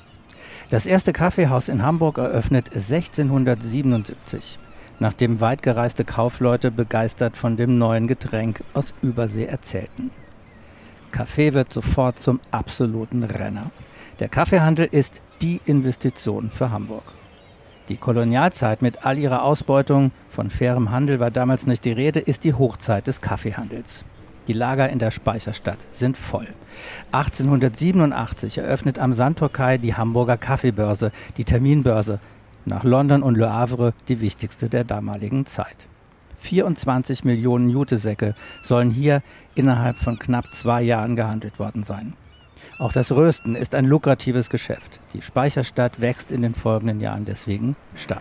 Das 0.69 0.85
erste 0.85 1.13
Kaffeehaus 1.13 1.69
in 1.69 1.85
Hamburg 1.85 2.19
eröffnet 2.19 2.71
1677, 2.75 4.59
nachdem 4.99 5.41
weitgereiste 5.41 6.05
Kaufleute 6.05 6.73
begeistert 6.73 7.37
von 7.37 7.57
dem 7.57 7.79
neuen 7.79 8.09
Getränk 8.09 8.65
aus 8.75 8.93
Übersee 9.01 9.45
erzählten. 9.45 10.11
Kaffee 11.13 11.55
wird 11.55 11.73
sofort 11.73 12.19
zum 12.19 12.41
absoluten 12.51 13.23
Renner. 13.23 13.71
Der 14.19 14.29
Kaffeehandel 14.29 14.89
ist 14.91 15.23
die 15.41 15.61
Investition 15.67 16.51
für 16.51 16.73
Hamburg. 16.73 17.05
Die 17.89 17.97
Kolonialzeit 17.97 18.83
mit 18.83 19.07
all 19.07 19.19
ihrer 19.19 19.45
Ausbeutung 19.45 20.11
von 20.29 20.51
fairem 20.51 20.91
Handel 20.91 21.21
war 21.21 21.31
damals 21.31 21.69
nicht 21.69 21.85
die 21.85 21.93
Rede, 21.93 22.19
ist 22.19 22.43
die 22.43 22.55
Hochzeit 22.55 23.07
des 23.07 23.21
Kaffeehandels. 23.21 24.05
Die 24.47 24.53
Lager 24.53 24.89
in 24.89 24.99
der 24.99 25.11
Speicherstadt 25.11 25.79
sind 25.91 26.17
voll. 26.17 26.47
1887 27.13 28.59
eröffnet 28.59 28.99
am 28.99 29.13
Sandtorkai 29.13 29.79
die 29.79 29.95
Hamburger 29.95 30.37
Kaffeebörse, 30.37 31.11
die 31.37 31.45
Terminbörse, 31.45 32.21
nach 32.65 32.85
London 32.85 33.23
und 33.23 33.37
Le 33.37 33.53
Havre 33.53 33.93
die 34.09 34.21
wichtigste 34.21 34.69
der 34.69 34.85
damaligen 34.85 35.47
Zeit. 35.47 35.87
24 36.39 37.25
Millionen 37.25 37.71
Jutesäcke 37.71 38.35
sollen 38.63 38.91
hier 38.91 39.23
innerhalb 39.55 39.97
von 39.97 40.19
knapp 40.19 40.53
zwei 40.53 40.83
Jahren 40.83 41.17
gehandelt 41.17 41.59
worden 41.59 41.83
sein. 41.83 42.13
Auch 42.79 42.93
das 42.93 43.13
Rösten 43.13 43.55
ist 43.55 43.75
ein 43.75 43.87
lukratives 43.87 44.51
Geschäft. 44.51 45.01
Die 45.15 45.23
Speicherstadt 45.23 46.01
wächst 46.01 46.31
in 46.31 46.43
den 46.43 46.55
folgenden 46.55 47.01
Jahren 47.01 47.25
deswegen 47.25 47.75
stark. 47.95 48.21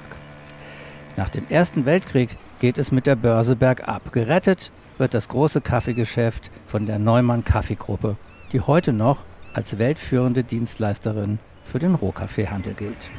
Nach 1.18 1.30
dem 1.30 1.46
Ersten 1.50 1.86
Weltkrieg 1.86 2.38
geht 2.60 2.78
es 2.78 2.92
mit 2.92 3.06
der 3.06 3.16
Börse 3.16 3.56
bergab. 3.56 4.12
Gerettet 4.12 4.72
wird 4.98 5.14
das 5.14 5.28
große 5.28 5.62
Kaffeegeschäft 5.62 6.52
von 6.66 6.86
der 6.86 7.00
Neumann 7.00 7.44
Kaffeegruppe, 7.44 8.18
die 8.52 8.62
heute 8.62 8.94
noch 8.94 9.26
als 9.54 9.78
weltführende 9.78 10.44
Dienstleisterin 10.44 11.40
für 11.64 11.80
den 11.80 11.96
Rohkaffeehandel 11.96 12.74
gilt. 12.74 13.10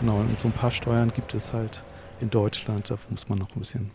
Genau, 0.00 0.18
und 0.18 0.38
so 0.38 0.48
ein 0.48 0.52
paar 0.52 0.70
Steuern 0.70 1.12
gibt 1.14 1.32
es 1.34 1.52
halt 1.52 1.82
in 2.20 2.30
Deutschland. 2.30 2.90
Da 2.90 2.98
muss 3.10 3.28
man 3.28 3.38
noch 3.38 3.54
ein 3.54 3.60
bisschen. 3.60 3.90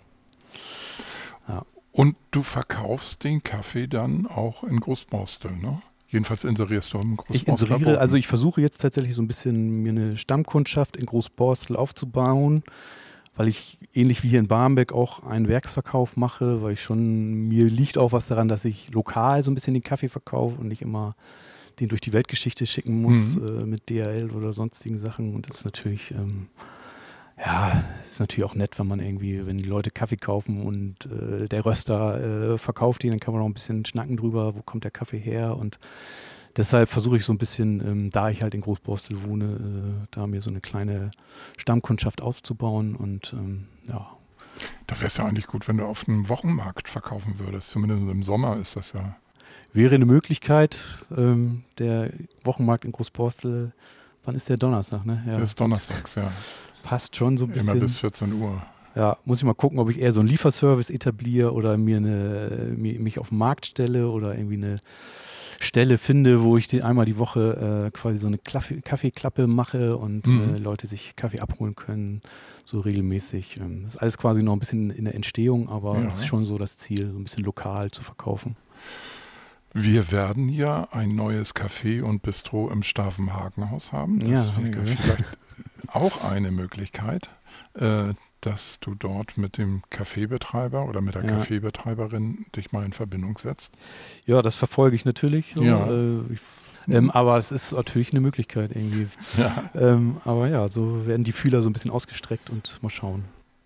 Und 1.93 2.15
du 2.31 2.41
verkaufst 2.41 3.25
den 3.25 3.43
Kaffee 3.43 3.85
dann 3.87 4.25
auch 4.25 4.63
in 4.63 4.79
Großborstel, 4.79 5.51
ne? 5.51 5.81
Jedenfalls 6.07 6.45
inserierst 6.45 6.93
du 6.93 6.99
im 6.99 7.13
Ich 7.29 7.45
Großborstel. 7.45 7.67
inseriere, 7.67 7.99
also 7.99 8.15
ich 8.15 8.27
versuche 8.27 8.61
jetzt 8.61 8.81
tatsächlich 8.81 9.13
so 9.13 9.21
ein 9.21 9.27
bisschen 9.27 9.83
mir 9.83 9.89
eine 9.89 10.17
Stammkundschaft 10.17 10.95
in 10.95 11.05
Großborstel 11.05 11.75
aufzubauen, 11.75 12.63
weil 13.35 13.47
ich 13.47 13.77
ähnlich 13.93 14.23
wie 14.23 14.29
hier 14.29 14.39
in 14.39 14.47
Barmbek 14.47 14.91
auch 14.91 15.23
einen 15.23 15.47
Werksverkauf 15.47 16.17
mache, 16.17 16.61
weil 16.61 16.73
ich 16.73 16.81
schon, 16.83 17.47
mir 17.47 17.65
liegt 17.65 17.97
auch 17.97 18.11
was 18.11 18.27
daran, 18.27 18.47
dass 18.47 18.65
ich 18.65 18.91
lokal 18.91 19.43
so 19.43 19.51
ein 19.51 19.55
bisschen 19.55 19.73
den 19.73 19.83
Kaffee 19.83 20.09
verkaufe 20.09 20.59
und 20.59 20.67
nicht 20.67 20.81
immer 20.81 21.15
den 21.79 21.87
durch 21.87 22.01
die 22.01 22.13
Weltgeschichte 22.13 22.67
schicken 22.67 23.01
muss 23.01 23.35
Mhm. 23.37 23.59
äh, 23.61 23.65
mit 23.65 23.89
DHL 23.89 24.31
oder 24.31 24.51
sonstigen 24.53 24.99
Sachen. 24.99 25.33
Und 25.33 25.49
das 25.49 25.59
ist 25.59 25.65
natürlich, 25.65 26.11
ähm, 26.11 26.47
ja, 27.37 27.83
ist 28.09 28.19
natürlich 28.19 28.43
auch 28.49 28.53
nett, 28.55 28.77
wenn 28.77 28.87
man 28.87 28.99
irgendwie, 28.99 29.45
wenn 29.47 29.57
die 29.57 29.63
Leute 29.63 29.89
Kaffee 29.89 30.17
kaufen 30.17 30.61
und 30.63 31.05
äh, 31.07 31.47
der 31.47 31.65
Röster 31.65 32.53
äh, 32.53 32.57
verkauft 32.57 33.03
ihn, 33.03 33.11
dann 33.11 33.19
kann 33.21 33.33
man 33.33 33.41
auch 33.41 33.47
ein 33.47 33.53
bisschen 33.53 33.85
schnacken 33.85 34.17
drüber, 34.17 34.55
wo 34.55 34.61
kommt 34.61 34.83
der 34.83 34.91
Kaffee 34.91 35.17
her 35.17 35.55
und 35.57 35.79
deshalb 36.57 36.89
versuche 36.89 37.17
ich 37.17 37.25
so 37.25 37.33
ein 37.33 37.37
bisschen, 37.37 37.79
ähm, 37.85 38.09
da 38.11 38.29
ich 38.29 38.41
halt 38.43 38.53
in 38.53 38.61
Großborstel 38.61 39.23
wohne, 39.23 39.45
äh, 40.03 40.07
da 40.11 40.27
mir 40.27 40.41
so 40.41 40.49
eine 40.49 40.61
kleine 40.61 41.11
Stammkundschaft 41.57 42.21
aufzubauen 42.21 42.95
und 42.95 43.33
ähm, 43.33 43.67
ja. 43.87 44.07
Da 44.87 44.95
wäre 44.97 45.07
es 45.07 45.17
ja 45.17 45.25
eigentlich 45.25 45.47
gut, 45.47 45.67
wenn 45.67 45.77
du 45.77 45.85
auf 45.85 46.07
einem 46.07 46.29
Wochenmarkt 46.29 46.87
verkaufen 46.89 47.39
würdest. 47.39 47.69
Zumindest 47.71 48.03
im 48.03 48.23
Sommer 48.23 48.57
ist 48.57 48.75
das 48.75 48.93
ja. 48.93 49.15
Wäre 49.73 49.95
eine 49.95 50.05
Möglichkeit, 50.05 50.77
ähm, 51.15 51.63
der 51.77 52.11
Wochenmarkt 52.43 52.85
in 52.85 52.91
Großborstel, 52.91 53.71
wann 54.25 54.35
ist 54.35 54.49
der 54.49 54.57
Donnerstag, 54.57 55.05
ne? 55.05 55.23
Ja, 55.25 55.37
Bis 55.37 55.55
donnerstags, 55.55 56.15
ja. 56.15 56.31
passt 56.83 57.15
schon 57.15 57.37
so 57.37 57.45
ein 57.45 57.51
Immer 57.53 57.73
bis 57.73 57.81
bisschen. 57.93 57.99
14 58.01 58.33
Uhr. 58.33 58.61
Ja, 58.93 59.17
muss 59.23 59.37
ich 59.37 59.45
mal 59.45 59.53
gucken, 59.55 59.79
ob 59.79 59.89
ich 59.89 59.99
eher 59.99 60.11
so 60.11 60.19
einen 60.19 60.27
Lieferservice 60.27 60.89
etabliere 60.89 61.53
oder 61.53 61.77
mir 61.77 61.97
eine, 61.97 62.73
mi- 62.75 62.99
mich 62.99 63.17
auf 63.19 63.29
den 63.29 63.37
Markt 63.37 63.65
stelle 63.65 64.09
oder 64.09 64.35
irgendwie 64.35 64.57
eine 64.57 64.75
Stelle 65.61 65.97
finde, 65.97 66.41
wo 66.43 66.57
ich 66.57 66.67
die 66.67 66.81
einmal 66.83 67.05
die 67.05 67.17
Woche 67.17 67.85
äh, 67.87 67.91
quasi 67.91 68.17
so 68.17 68.27
eine 68.27 68.37
Klaffe, 68.37 68.81
Kaffeeklappe 68.81 69.47
mache 69.47 69.95
und 69.97 70.27
Mhm. 70.27 70.55
äh, 70.55 70.57
Leute 70.57 70.87
sich 70.87 71.15
Kaffee 71.15 71.39
abholen 71.39 71.75
können, 71.75 72.21
so 72.65 72.79
regelmäßig. 72.79 73.57
Ähm, 73.63 73.83
Das 73.83 73.95
ist 73.95 74.01
alles 74.01 74.17
quasi 74.17 74.43
noch 74.43 74.53
ein 74.53 74.59
bisschen 74.59 74.89
in 74.89 75.05
der 75.05 75.15
Entstehung, 75.15 75.69
aber 75.69 76.01
Ja. 76.01 76.09
es 76.09 76.17
ist 76.17 76.25
schon 76.25 76.45
so 76.45 76.57
das 76.57 76.77
Ziel, 76.77 77.11
so 77.11 77.17
ein 77.17 77.23
bisschen 77.23 77.43
lokal 77.43 77.91
zu 77.91 78.03
verkaufen. 78.03 78.55
Wir 79.73 80.11
werden 80.11 80.49
ja 80.49 80.89
ein 80.91 81.15
neues 81.15 81.55
Café 81.55 82.01
und 82.01 82.21
Bistro 82.23 82.69
im 82.69 82.83
Stavenhagenhaus 82.83 83.93
haben. 83.93 84.19
Das 84.19 84.29
Ja, 84.57 84.63
wäre 84.63 84.85
vielleicht 84.85 85.23
auch 85.87 86.23
eine 86.23 86.51
Möglichkeit, 86.51 87.29
äh, 87.75 88.13
dass 88.41 88.79
du 88.79 88.95
dort 88.95 89.37
mit 89.37 89.57
dem 89.57 89.83
Kaffeebetreiber 89.89 90.85
oder 90.87 91.01
mit 91.01 91.15
der 91.15 91.23
Ja. 91.23 91.31
Kaffeebetreiberin 91.37 92.45
dich 92.55 92.71
mal 92.71 92.85
in 92.85 92.93
Verbindung 92.93 93.37
setzt. 93.37 93.73
Ja, 94.25 94.41
das 94.41 94.55
verfolge 94.55 94.95
ich 94.95 95.05
natürlich. 95.05 95.53
So, 95.55 95.63
Ja. 95.63 95.89
äh, 95.89 96.21
ich, 96.33 96.39
ähm, 96.87 97.11
aber 97.11 97.37
es 97.37 97.51
ist 97.51 97.71
natürlich 97.71 98.11
eine 98.11 98.21
Möglichkeit 98.21 98.71
irgendwie. 98.75 99.07
Ja. 99.37 99.69
Ähm, 99.75 100.17
aber 100.25 100.47
ja, 100.49 100.67
so 100.67 101.05
werden 101.05 101.23
die 101.23 101.31
Fühler 101.31 101.61
so 101.61 101.69
ein 101.69 101.73
bisschen 101.73 101.91
ausgestreckt 101.91 102.49
und 102.49 102.79
mal 102.81 102.89
schauen. 102.89 103.23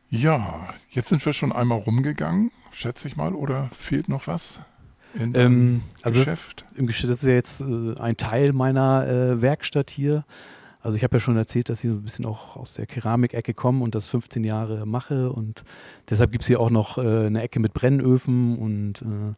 ja, 0.10 0.70
jetzt 0.91 1.10
sind 1.10 1.25
wir 1.25 1.34
schon 1.34 1.51
einmal 1.51 1.79
rumgegangen, 1.79 2.51
schätze 2.72 3.08
ich 3.08 3.15
mal, 3.15 3.34
oder 3.34 3.70
fehlt 3.77 4.08
noch 4.10 4.27
was 4.27 4.60
in 5.13 5.34
Ähm, 5.34 5.82
also 6.03 6.20
das, 6.20 6.25
Geschäft? 6.27 6.65
im 6.75 6.88
Geschäft, 6.88 7.10
das 7.10 7.17
ist 7.24 7.27
ja 7.27 7.34
jetzt 7.34 7.62
äh, 7.62 7.96
ein 8.00 8.17
Teil 8.17 8.51
meiner 8.53 9.08
äh, 9.08 9.41
Werkstatt 9.41 9.89
hier. 9.89 10.25
Also 10.86 10.98
ich 10.98 11.04
habe 11.04 11.15
ja 11.15 11.20
schon 11.20 11.36
erzählt, 11.36 11.70
dass 11.70 11.84
ich 11.84 11.89
so 11.89 11.96
ein 11.96 12.04
bisschen 12.04 12.27
auch 12.27 12.56
aus 12.56 12.75
der 12.75 12.86
Keramikecke 12.86 13.56
komme 13.56 13.84
und 13.84 13.96
das 13.96 14.08
15 14.08 14.44
Jahre 14.44 14.86
mache 14.86 15.32
und 15.32 15.63
deshalb 16.12 16.32
gibt 16.32 16.44
es 16.44 16.48
hier 16.48 16.60
auch 16.60 16.70
noch 16.70 17.00
äh, 17.00 17.25
eine 17.25 17.42
Ecke 17.42 17.60
mit 17.60 17.74
Brennöfen 17.74 18.56
und, 18.60 19.01
äh, 19.01 19.34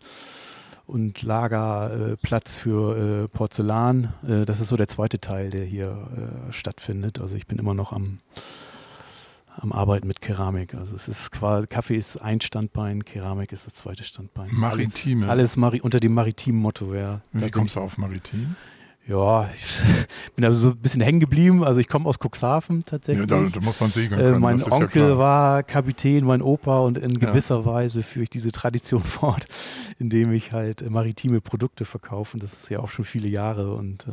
und 0.88 1.22
Lagerplatz 1.22 2.58
äh, 2.58 2.60
für 2.60 3.30
Porzellan. 3.30 4.13
Äh, 4.27 4.44
das 4.44 4.60
ist 4.60 4.68
so 4.68 4.75
der 4.75 4.89
zweite 4.89 5.22
Teil, 5.22 5.50
der 5.50 5.63
hier 5.63 5.88
äh, 5.88 6.51
stattfindet. 6.51 7.22
Also 7.22 7.38
ich 7.38 7.48
bin 7.48 7.60
immer 7.60 7.74
noch 7.74 7.94
am, 7.94 8.18
am 9.56 9.72
Arbeiten 9.72 10.06
mit 10.06 10.20
Keramik. 10.20 10.74
Also 10.74 10.98
es 10.98 11.08
ist 11.08 11.32
quasi, 11.32 11.66
Kaffee 11.68 11.96
ist 11.96 12.18
ein 12.18 12.42
Standbein, 12.42 13.06
Keramik 13.06 13.54
ist 13.54 13.66
das 13.66 13.74
zweite 13.74 14.04
Standbein. 14.04 14.50
Maritime. 14.51 15.30
Alles, 15.30 15.32
alles 15.32 15.56
mari 15.56 15.80
unter 15.80 16.01
dem 16.01 16.13
maritimen 16.13 16.60
Motto, 16.60 16.94
ja. 16.94 17.22
Wie 17.32 17.50
kommst 17.51 17.77
du 17.77 17.80
auf 17.80 17.98
Maritim? 17.98 18.58
Ja, 19.08 19.50
ich 19.56 20.06
bin 20.36 20.44
also 20.46 20.60
so 20.60 20.70
ein 20.70 20.78
bisschen 20.78 21.02
hängen 21.02 21.20
geblieben. 21.20 21.64
Also 21.64 21.80
ich 21.80 21.88
komme 21.88 22.08
aus 22.08 22.18
Cuxhaven 22.20 22.80
Ja, 22.80 22.84
tatsächlich. 22.86 23.28
da, 23.28 23.42
da 23.42 23.60
muss 23.62 23.80
man 23.80 23.90
segeln 23.90 24.20
äh, 24.20 24.24
können. 24.24 24.42
mein 24.42 24.56
ist 24.58 24.66
ja 24.68 24.72
Onkel 24.74 24.90
klar. 25.08 25.18
war 25.18 25.64
Kapitän, 25.64 26.26
mein 26.26 26.42
Opa 26.42 26.80
und 26.80 26.98
in 26.98 27.12
Ja. 27.20 27.30
gewisser 27.30 27.66
Weise 27.66 28.04
führe 28.04 28.24
ich 28.24 28.30
diese 28.30 28.52
Tradition 28.52 29.04
fort, 29.04 29.48
indem 30.00 30.34
ich 30.34 30.52
halt 30.52 30.82
äh, 30.82 30.90
maritime 30.90 31.42
Produkte 31.42 31.86
verkaufe. 31.86 32.34
Und 32.36 32.44
das 32.44 32.54
ist 32.54 32.70
ja 32.70 32.80
auch 32.80 32.90
schon 32.90 33.06
viele 33.06 33.28
Jahre 33.30 33.74
und 33.76 34.08
äh, 34.08 34.12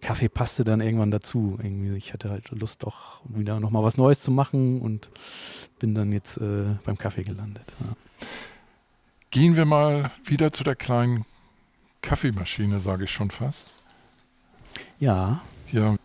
Kaffee 0.00 0.28
passte 0.28 0.64
dann 0.64 0.80
irgendwann 0.80 1.10
dazu. 1.10 1.58
Irgendwie, 1.62 1.96
ich 1.96 2.12
hatte 2.12 2.30
halt 2.30 2.50
Lust, 2.50 2.86
auch 2.86 3.20
wieder 3.28 3.58
nochmal 3.58 3.82
was 3.82 3.96
Neues 3.96 4.20
zu 4.22 4.30
machen 4.30 4.80
und 4.80 5.10
bin 5.78 5.94
dann 5.94 6.12
jetzt 6.12 6.36
äh, 6.36 6.76
beim 6.84 6.98
Kaffee 6.98 7.22
gelandet. 7.22 7.72
Ja. 7.80 8.26
Gehen 9.30 9.56
wir 9.56 9.64
mal 9.64 10.10
wieder 10.24 10.52
zu 10.52 10.62
der 10.62 10.76
kleinen 10.76 11.24
Kaffeemaschine, 12.02 12.78
sage 12.80 13.04
ich 13.04 13.10
schon 13.10 13.30
fast. 13.30 13.72
Ja, 15.04 15.40
Ja. 15.72 15.96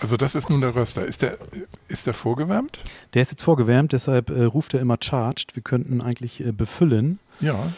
Also 0.00 0.16
das 0.16 0.36
ist 0.36 0.48
nun 0.48 0.60
der 0.60 0.76
Röster. 0.76 1.04
Ist 1.04 1.22
der, 1.22 1.36
ist 1.88 2.06
der 2.06 2.14
vorgewärmt? 2.14 2.78
der 3.14 3.22
ist 3.22 3.32
jetzt 3.32 3.42
vorgewärmt, 3.42 3.92
deshalb 3.92 4.30
äh, 4.30 4.44
ruft 4.44 4.72
er 4.74 4.80
immer 4.80 4.96
charged. 5.00 5.56
Wir 5.56 5.62
könnten 5.62 6.00
eigentlich 6.00 6.40
äh, 6.44 6.52
befüllen. 6.52 7.18
Ja, 7.40 7.72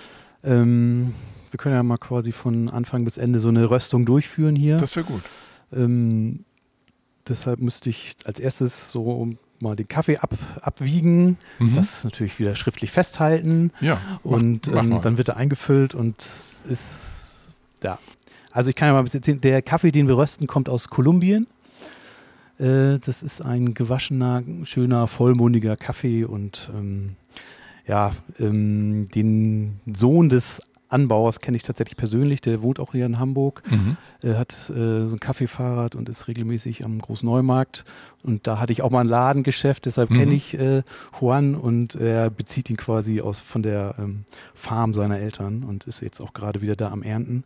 Ähm, 0.44 1.14
wir 1.50 1.58
können 1.58 1.74
ja 1.74 1.82
mal 1.82 1.96
quasi 1.96 2.32
von 2.32 2.68
Anfang 2.68 3.04
bis 3.04 3.16
Ende 3.18 3.40
so 3.40 3.48
eine 3.48 3.70
Röstung 3.70 4.04
durchführen 4.04 4.54
hier. 4.54 4.76
das 4.76 4.94
wäre 4.96 5.06
gut. 5.06 5.22
Ähm, 5.72 6.44
deshalb 7.26 7.60
müsste 7.60 7.88
ich 7.90 8.16
als 8.24 8.38
erstes 8.38 8.90
so 8.90 9.30
mal 9.60 9.74
den 9.76 9.88
Kaffee 9.88 10.18
ab, 10.18 10.34
abwiegen, 10.62 11.38
Mhm. 11.58 11.74
das 11.76 12.04
natürlich 12.04 12.38
wieder 12.38 12.54
schriftlich 12.54 12.90
festhalten 12.90 13.72
ja, 13.80 13.98
mach- 14.24 14.30
und 14.32 14.66
mach 14.68 14.82
ähm, 14.82 14.88
mal. 14.90 15.00
dann 15.00 15.16
wird 15.18 15.28
er 15.28 15.36
eingefüllt 15.38 15.94
und 15.94 16.16
ist 16.68 17.48
ja 17.82 17.98
Also 18.52 18.70
ich 18.70 18.76
kann 18.76 18.88
ja 18.88 18.92
mal 18.92 18.98
ein 19.00 19.04
bisschen 19.04 19.20
erzählen, 19.20 19.40
der 19.40 19.62
Kaffee, 19.62 19.92
den 19.92 20.08
wir 20.08 20.16
rösten, 20.16 20.46
kommt 20.46 20.68
aus 20.68 20.88
Kolumbien. 20.88 21.46
Äh, 22.58 22.98
das 22.98 23.22
ist 23.22 23.40
ein 23.40 23.74
gewaschener, 23.74 24.42
schöner, 24.64 25.06
vollmundiger 25.06 25.76
Kaffee 25.76 26.24
und 26.24 26.70
ähm, 26.76 27.16
ja, 27.86 28.12
ähm, 28.38 29.08
den 29.14 29.80
Sohn 29.94 30.28
des 30.28 30.60
Anbauers 30.90 31.38
kenne 31.40 31.56
ich 31.56 31.62
tatsächlich 31.62 31.96
persönlich, 31.96 32.40
der 32.40 32.62
wohnt 32.62 32.80
auch 32.80 32.92
hier 32.92 33.06
in 33.06 33.18
Hamburg, 33.18 33.62
Mhm. 33.70 33.96
Er 34.22 34.38
hat 34.38 34.52
äh, 34.68 35.06
so 35.08 35.14
ein 35.14 35.18
Kaffeefahrrad 35.20 35.94
und 35.94 36.10
ist 36.10 36.28
regelmäßig 36.28 36.84
am 36.84 36.98
Großneumarkt. 36.98 37.86
Und 38.22 38.46
da 38.46 38.58
hatte 38.58 38.70
ich 38.70 38.82
auch 38.82 38.90
mal 38.90 39.00
ein 39.00 39.06
Ladengeschäft, 39.08 39.86
deshalb 39.86 40.10
Mhm. 40.10 40.14
kenne 40.14 40.34
ich 40.34 40.58
äh, 40.58 40.82
Juan 41.18 41.54
und 41.54 41.94
er 41.94 42.28
bezieht 42.28 42.68
ihn 42.68 42.76
quasi 42.76 43.22
aus 43.22 43.40
von 43.40 43.62
der 43.62 43.94
ähm, 43.98 44.24
Farm 44.52 44.92
seiner 44.92 45.18
Eltern 45.18 45.62
und 45.64 45.84
ist 45.86 46.02
jetzt 46.02 46.20
auch 46.20 46.34
gerade 46.34 46.60
wieder 46.60 46.76
da 46.76 46.90
am 46.90 47.02
Ernten. 47.02 47.44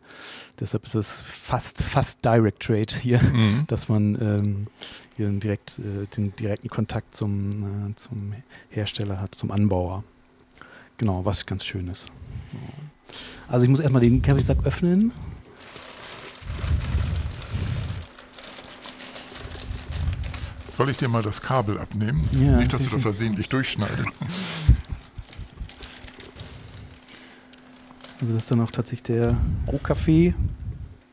Deshalb 0.59 0.85
ist 0.85 0.95
es 0.95 1.21
fast, 1.21 1.81
fast 1.81 2.25
Direct 2.25 2.61
Trade 2.61 2.93
hier, 2.99 3.21
Mhm. 3.21 3.63
dass 3.67 3.87
man 3.87 4.15
ähm, 4.21 4.67
hier 5.15 5.29
direkt, 5.29 5.79
äh, 5.79 6.07
den 6.17 6.35
direkten 6.35 6.67
Kontakt 6.67 7.15
zum, 7.15 7.91
äh, 7.91 7.95
zum 7.95 8.33
Hersteller 8.69 9.21
hat, 9.21 9.33
zum 9.35 9.49
Anbauer. 9.51 10.03
Genau, 10.97 11.23
was 11.23 11.45
ganz 11.45 11.63
schön 11.63 11.87
ist. 11.87 12.07
Also 13.47 13.63
ich 13.63 13.69
muss 13.69 13.79
erstmal 13.79 14.01
den 14.01 14.21
Kaffeesack 14.21 14.57
öffnen. 14.65 15.11
Soll 20.71 20.89
ich 20.89 20.97
dir 20.97 21.07
mal 21.07 21.21
das 21.21 21.41
Kabel 21.41 21.77
abnehmen? 21.79 22.27
Ja, 22.33 22.57
Nicht, 22.57 22.73
dass 22.73 22.83
du 22.83 22.89
da 22.89 22.97
versehentlich 22.97 23.49
durchschneidest. 23.49 24.07
Also 28.21 28.33
das 28.33 28.43
ist 28.43 28.51
dann 28.51 28.61
auch 28.61 28.71
tatsächlich 28.71 29.03
der 29.03 29.35
Rohkaffee. 29.67 30.33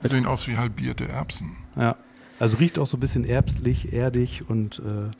Sehen 0.03 0.25
aus 0.25 0.47
wie 0.47 0.57
halbierte 0.57 1.09
Erbsen. 1.09 1.57
Ja. 1.77 1.97
Also 2.39 2.59
riecht 2.59 2.79
auch 2.79 2.87
so 2.87 2.97
ein 2.97 3.01
bisschen 3.01 3.25
erbslich, 3.25 3.93
erdig 3.93 4.49
und 4.49 4.79
äh, 4.79 5.11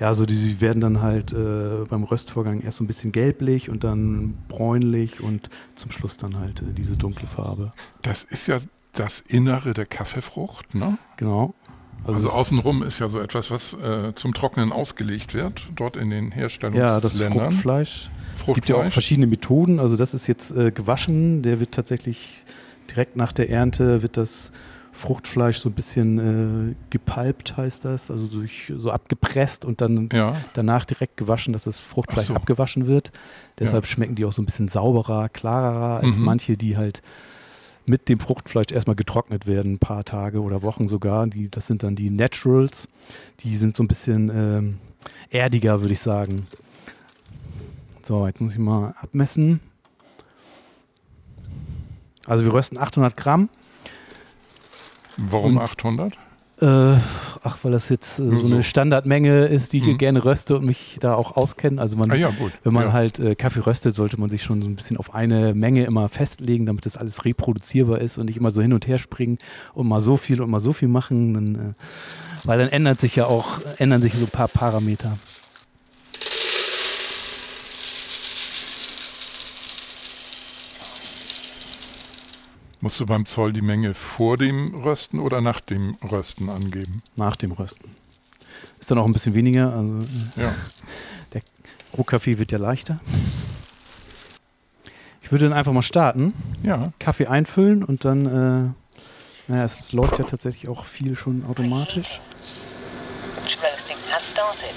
ja, 0.00 0.14
so 0.14 0.26
die, 0.26 0.34
die 0.34 0.60
werden 0.60 0.80
dann 0.80 1.00
halt 1.02 1.32
äh, 1.32 1.84
beim 1.88 2.02
Röstvorgang 2.04 2.60
erst 2.62 2.78
so 2.78 2.84
ein 2.84 2.86
bisschen 2.88 3.12
gelblich 3.12 3.68
und 3.70 3.84
dann 3.84 4.34
bräunlich 4.48 5.20
und 5.20 5.48
zum 5.76 5.90
Schluss 5.92 6.16
dann 6.16 6.38
halt 6.38 6.62
äh, 6.62 6.72
diese 6.76 6.96
dunkle 6.96 7.28
Farbe. 7.28 7.72
Das 8.02 8.24
ist 8.24 8.46
ja 8.48 8.56
das 8.92 9.20
Innere 9.20 9.72
der 9.74 9.86
Kaffeefrucht, 9.86 10.74
ne? 10.74 10.98
Genau. 11.16 11.54
Also, 12.04 12.28
es- 12.28 12.32
außenrum 12.34 12.82
ist 12.82 12.98
ja 12.98 13.08
so 13.08 13.20
etwas, 13.20 13.50
was 13.50 13.74
äh, 13.74 14.14
zum 14.14 14.32
Trocknen 14.34 14.72
ausgelegt 14.72 15.34
wird, 15.34 15.68
dort 15.76 15.96
in 15.98 16.08
den 16.10 16.24
Ja, 16.24 16.30
das 16.30 16.36
Herstellungsländern. 16.62 17.52
Fruchtfleisch. 17.52 18.10
Es 18.48 18.54
gibt 18.54 18.68
ja 18.70 18.76
auch 18.76 18.90
verschiedene 18.90 19.26
Methoden. 19.26 19.78
Also 19.78 19.98
das 19.98 20.14
ist 20.14 20.26
jetzt 20.26 20.50
äh, 20.50 20.70
gewaschen. 20.72 21.42
Der 21.42 21.60
wird 21.60 21.72
tatsächlich 21.72 22.42
direkt 22.90 23.14
nach 23.16 23.32
der 23.32 23.50
Ernte 23.50 24.02
wird 24.02 24.16
das 24.16 24.50
Fruchtfleisch 25.00 25.58
so 25.58 25.68
ein 25.70 25.72
bisschen 25.72 26.70
äh, 26.70 26.74
gepalpt, 26.90 27.56
heißt 27.56 27.84
das. 27.86 28.10
Also 28.10 28.26
durch 28.26 28.72
so 28.76 28.90
abgepresst 28.90 29.64
und 29.64 29.80
dann 29.80 30.08
Ja, 30.12 30.36
danach 30.52 30.84
direkt 30.84 31.16
gewaschen, 31.16 31.52
dass 31.54 31.64
das 31.64 31.80
Fruchtfleisch 31.80 32.26
so. 32.28 32.34
abgewaschen 32.34 32.86
wird. 32.86 33.10
Deshalb 33.58 33.86
schmecken 33.86 34.14
die 34.14 34.24
auch 34.26 34.32
so 34.32 34.42
ein 34.42 34.46
bisschen 34.46 34.68
sauberer, 34.68 35.28
klarer 35.30 36.00
als 36.00 36.16
Mhm. 36.16 36.24
manche, 36.24 36.56
die 36.56 36.76
halt 36.76 37.02
mit 37.86 38.08
dem 38.10 38.20
Fruchtfleisch 38.20 38.70
erstmal 38.72 38.94
getrocknet 38.94 39.46
werden, 39.46 39.72
ein 39.74 39.78
paar 39.78 40.04
Tage 40.04 40.42
oder 40.42 40.60
Wochen 40.62 40.86
sogar. 40.86 41.26
Die, 41.26 41.48
das 41.50 41.66
sind 41.66 41.82
dann 41.82 41.96
die 41.96 42.10
Naturals. 42.10 42.86
Die 43.40 43.56
sind 43.56 43.76
so 43.76 43.82
ein 43.82 43.88
bisschen 43.88 44.30
ähm, 44.32 44.78
erdiger, 45.30 45.80
würde 45.80 45.94
ich 45.94 46.00
sagen. 46.00 46.46
So, 48.06 48.26
jetzt 48.26 48.40
muss 48.40 48.52
ich 48.52 48.58
mal 48.58 48.94
abmessen. 49.00 49.60
Also 52.26 52.44
wir 52.44 52.52
rösten 52.52 52.76
800 52.78 53.16
Gramm. 53.16 53.48
Warum 55.28 55.56
Und- 55.56 55.62
800? 55.62 56.12
Äh, 56.62 56.66
ach, 57.42 57.56
weil 57.62 57.72
das 57.72 57.88
jetzt 57.88 58.18
äh, 58.18 58.24
so 58.24 58.32
so. 58.34 58.46
eine 58.54 58.62
Standardmenge 58.62 59.46
ist, 59.46 59.72
die 59.72 59.78
ich 59.78 59.84
hier 59.84 59.94
Mhm. 59.94 59.98
gerne 59.98 60.24
röste 60.26 60.56
und 60.58 60.66
mich 60.66 60.98
da 61.00 61.14
auch 61.14 61.34
auskenne. 61.34 61.80
Also 61.80 61.96
man, 61.96 62.10
Ah 62.10 62.14
ja, 62.16 62.30
wenn 62.64 62.74
man 62.74 62.88
ja. 62.88 62.92
halt 62.92 63.18
äh, 63.18 63.34
Kaffee 63.34 63.60
röstet, 63.60 63.94
sollte 63.94 64.20
man 64.20 64.28
sich 64.28 64.42
schon 64.42 64.60
so 64.60 64.68
ein 64.68 64.76
bisschen 64.76 64.98
auf 64.98 65.14
eine 65.14 65.54
Menge 65.54 65.84
immer 65.84 66.10
festlegen, 66.10 66.66
damit 66.66 66.84
das 66.84 66.98
alles 66.98 67.24
reproduzierbar 67.24 67.98
ist 68.02 68.18
und 68.18 68.26
nicht 68.26 68.36
immer 68.36 68.50
so 68.50 68.60
hin 68.60 68.74
und 68.74 68.86
her 68.86 68.98
springen 68.98 69.38
und 69.72 69.88
mal 69.88 70.02
so 70.02 70.18
viel 70.18 70.42
und 70.42 70.50
mal 70.50 70.60
so 70.60 70.74
viel 70.74 70.88
machen. 70.88 71.32
Dann, 71.32 71.54
äh, 71.54 71.58
weil 72.44 72.58
dann 72.58 72.68
ändert 72.68 73.00
sich 73.00 73.16
ja 73.16 73.24
auch, 73.24 73.60
ändern 73.78 74.02
sich 74.02 74.12
so 74.12 74.26
ein 74.26 74.30
paar 74.30 74.48
Parameter. 74.48 75.16
Musst 82.80 82.98
du 82.98 83.06
beim 83.06 83.26
Zoll 83.26 83.52
die 83.52 83.60
Menge 83.60 83.92
vor 83.94 84.36
dem 84.36 84.74
Rösten 84.82 85.18
oder 85.20 85.40
nach 85.40 85.60
dem 85.60 85.96
Rösten 86.02 86.48
angeben? 86.48 87.02
Nach 87.16 87.36
dem 87.36 87.52
Rösten. 87.52 87.90
Ist 88.78 88.90
dann 88.90 88.98
auch 88.98 89.04
ein 89.04 89.12
bisschen 89.12 89.34
weniger. 89.34 89.72
Also, 89.74 90.06
Ja. 90.36 90.54
Rohkaffee 91.98 92.38
wird 92.38 92.52
ja 92.52 92.58
leichter. 92.58 93.00
Ich 95.22 95.32
würde 95.32 95.48
dann 95.48 95.52
einfach 95.58 95.72
mal 95.72 95.82
starten. 95.82 96.32
Ja. 96.62 96.92
Kaffee 97.00 97.26
einfüllen 97.26 97.82
und 97.82 98.04
dann, 98.04 98.26
äh, 98.26 98.70
naja, 99.48 99.64
es 99.64 99.92
läuft 99.92 100.18
ja 100.18 100.24
tatsächlich 100.24 100.68
auch 100.68 100.84
viel 100.84 101.16
schon 101.16 101.44
automatisch. 101.46 102.20
Roasting 103.44 103.96
has 104.12 104.30
started. 104.30 104.74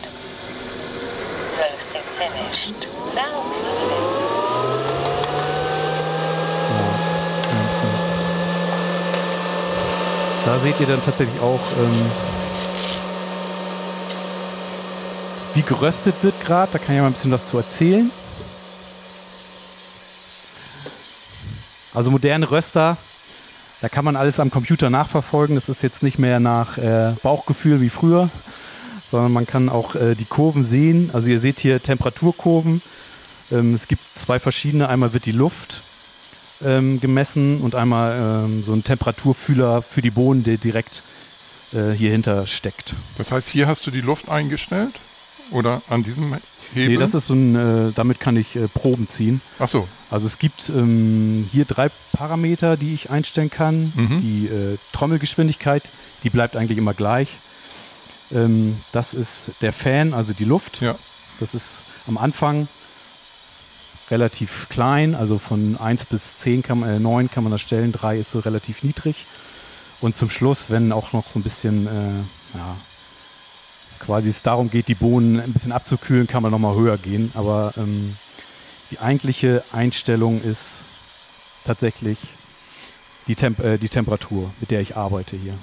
Roasting 1.60 2.02
finished. 2.18 2.88
Now 3.14 3.44
moving. 3.44 4.24
Ja, 6.70 6.86
ein 7.52 7.68
bisschen. 7.68 7.94
Da 10.46 10.60
seht 10.60 10.78
ihr 10.82 10.88
dann 10.88 11.04
tatsächlich 11.04 11.40
auch, 11.42 11.62
ähm, 11.78 12.12
wie 15.54 15.62
geröstet 15.62 16.16
wird 16.22 16.34
gerade. 16.44 16.74
Da 16.74 16.80
kann 16.80 16.96
ich 16.96 17.02
mal 17.02 17.08
ein 17.08 17.14
bisschen 17.14 17.32
was 17.32 17.50
zu 17.50 17.58
erzählen. 17.58 18.12
Also 21.94 22.12
moderne 22.12 22.52
Röster, 22.52 22.98
da 23.82 23.88
kann 23.88 24.04
man 24.04 24.18
alles 24.18 24.40
am 24.40 24.52
Computer 24.52 24.90
nachverfolgen. 24.90 25.56
Das 25.56 25.70
ist 25.70 25.82
jetzt 25.82 26.04
nicht 26.04 26.20
mehr 26.20 26.42
nach 26.42 26.78
äh, 26.78 27.14
Bauchgefühl 27.24 27.80
wie 27.80 27.90
früher, 27.90 28.30
sondern 29.12 29.32
man 29.32 29.48
kann 29.48 29.70
auch 29.70 29.96
äh, 29.96 30.16
die 30.16 30.26
Kurven 30.26 30.68
sehen. 30.68 31.10
Also 31.14 31.28
ihr 31.28 31.40
seht 31.40 31.60
hier 31.60 31.82
Temperaturkurven. 31.82 32.82
Ähm, 33.52 33.74
es 33.74 33.88
gibt 33.88 34.02
zwei 34.20 34.40
verschiedene. 34.40 34.90
Einmal 34.90 35.14
wird 35.14 35.26
die 35.26 35.32
Luft 35.32 35.84
ähm, 36.66 37.00
gemessen 37.00 37.62
und 37.62 37.76
einmal 37.76 38.46
ähm, 38.46 38.64
so 38.66 38.74
ein 38.74 38.84
Temperaturfühler 38.84 39.82
für 39.82 40.02
die 40.02 40.12
Bohnen, 40.12 40.44
der 40.44 40.58
direkt 40.58 41.04
äh, 41.74 41.92
hier 41.92 42.12
hinter 42.12 42.46
steckt. 42.46 42.94
Das 43.18 43.32
heißt, 43.32 43.50
hier 43.50 43.68
hast 43.68 43.86
du 43.86 43.92
die 43.92 44.02
Luft 44.02 44.30
eingestellt? 44.30 44.94
Oder 45.52 45.82
an 45.90 46.04
diesem 46.04 46.34
Hebel? 46.74 46.94
Nee, 46.94 46.98
das 46.98 47.14
ist 47.14 47.28
so 47.28 47.34
ein, 47.34 47.56
äh, 47.56 47.92
damit 47.94 48.20
kann 48.20 48.38
ich 48.38 48.56
äh, 48.56 48.68
Proben 48.68 49.08
ziehen. 49.10 49.42
Ach 49.60 49.68
so. 49.68 49.88
Also 50.10 50.26
es 50.26 50.40
gibt 50.40 50.70
ähm, 50.70 51.48
hier 51.52 51.66
drei 51.66 51.90
Parameter, 52.14 52.78
die 52.78 52.94
ich 52.94 53.10
einstellen 53.10 53.50
kann. 53.50 53.92
Mhm. 53.96 54.22
Die 54.22 54.48
äh, 54.48 54.78
Trommelgeschwindigkeit, 54.94 55.84
die 56.24 56.30
bleibt 56.30 56.56
eigentlich 56.56 56.78
immer 56.78 56.94
gleich. 56.94 57.30
Ähm, 58.34 58.78
das 58.92 59.14
ist 59.14 59.52
der 59.62 59.74
Fan, 59.74 60.14
also 60.14 60.34
die 60.34 60.46
Luft. 60.46 60.82
Ja. 60.82 60.96
Das 61.40 61.54
ist 61.54 61.66
am 62.08 62.18
Anfang 62.18 62.68
relativ 64.14 64.68
klein, 64.70 65.16
also 65.16 65.40
von 65.40 65.76
1 65.78 66.06
bis 66.06 66.38
10 66.38 66.62
kann 66.62 66.80
man, 66.80 66.90
äh, 66.90 67.00
9 67.00 67.32
kann 67.32 67.44
man 67.44 67.52
das 67.52 67.62
stellen, 67.62 67.92
3 67.92 68.20
ist 68.20 68.32
so 68.32 68.40
relativ 68.40 68.84
niedrig. 68.84 69.26
Und 70.02 70.16
zum 70.16 70.30
Schluss, 70.30 70.70
wenn 70.70 70.92
auch 70.92 71.14
noch 71.14 71.26
so 71.34 71.40
ein 71.40 71.44
bisschen, 71.44 71.88
äh, 71.88 72.58
ja, 72.58 72.78
quasi 74.00 74.30
es 74.30 74.44
darum 74.44 74.70
geht, 74.70 74.88
die 74.88 74.96
Bohnen 74.96 75.40
ein 75.40 75.52
bisschen 75.52 75.72
abzukühlen, 75.72 76.28
kann 76.28 76.44
man 76.44 76.52
nochmal 76.52 76.76
höher 76.76 76.98
gehen. 76.98 77.32
Aber 77.34 77.74
ähm, 77.76 78.16
die 78.92 79.00
eigentliche 79.00 79.64
Einstellung 79.72 80.42
ist 80.44 80.82
tatsächlich 81.66 82.20
die, 83.28 83.36
Temp 83.36 83.60
äh, 83.60 83.78
die 83.78 83.90
Temperatur, 83.90 84.52
mit 84.60 84.70
der 84.70 84.82
ich 84.82 84.96
arbeite 84.96 85.36
hier. 85.36 85.56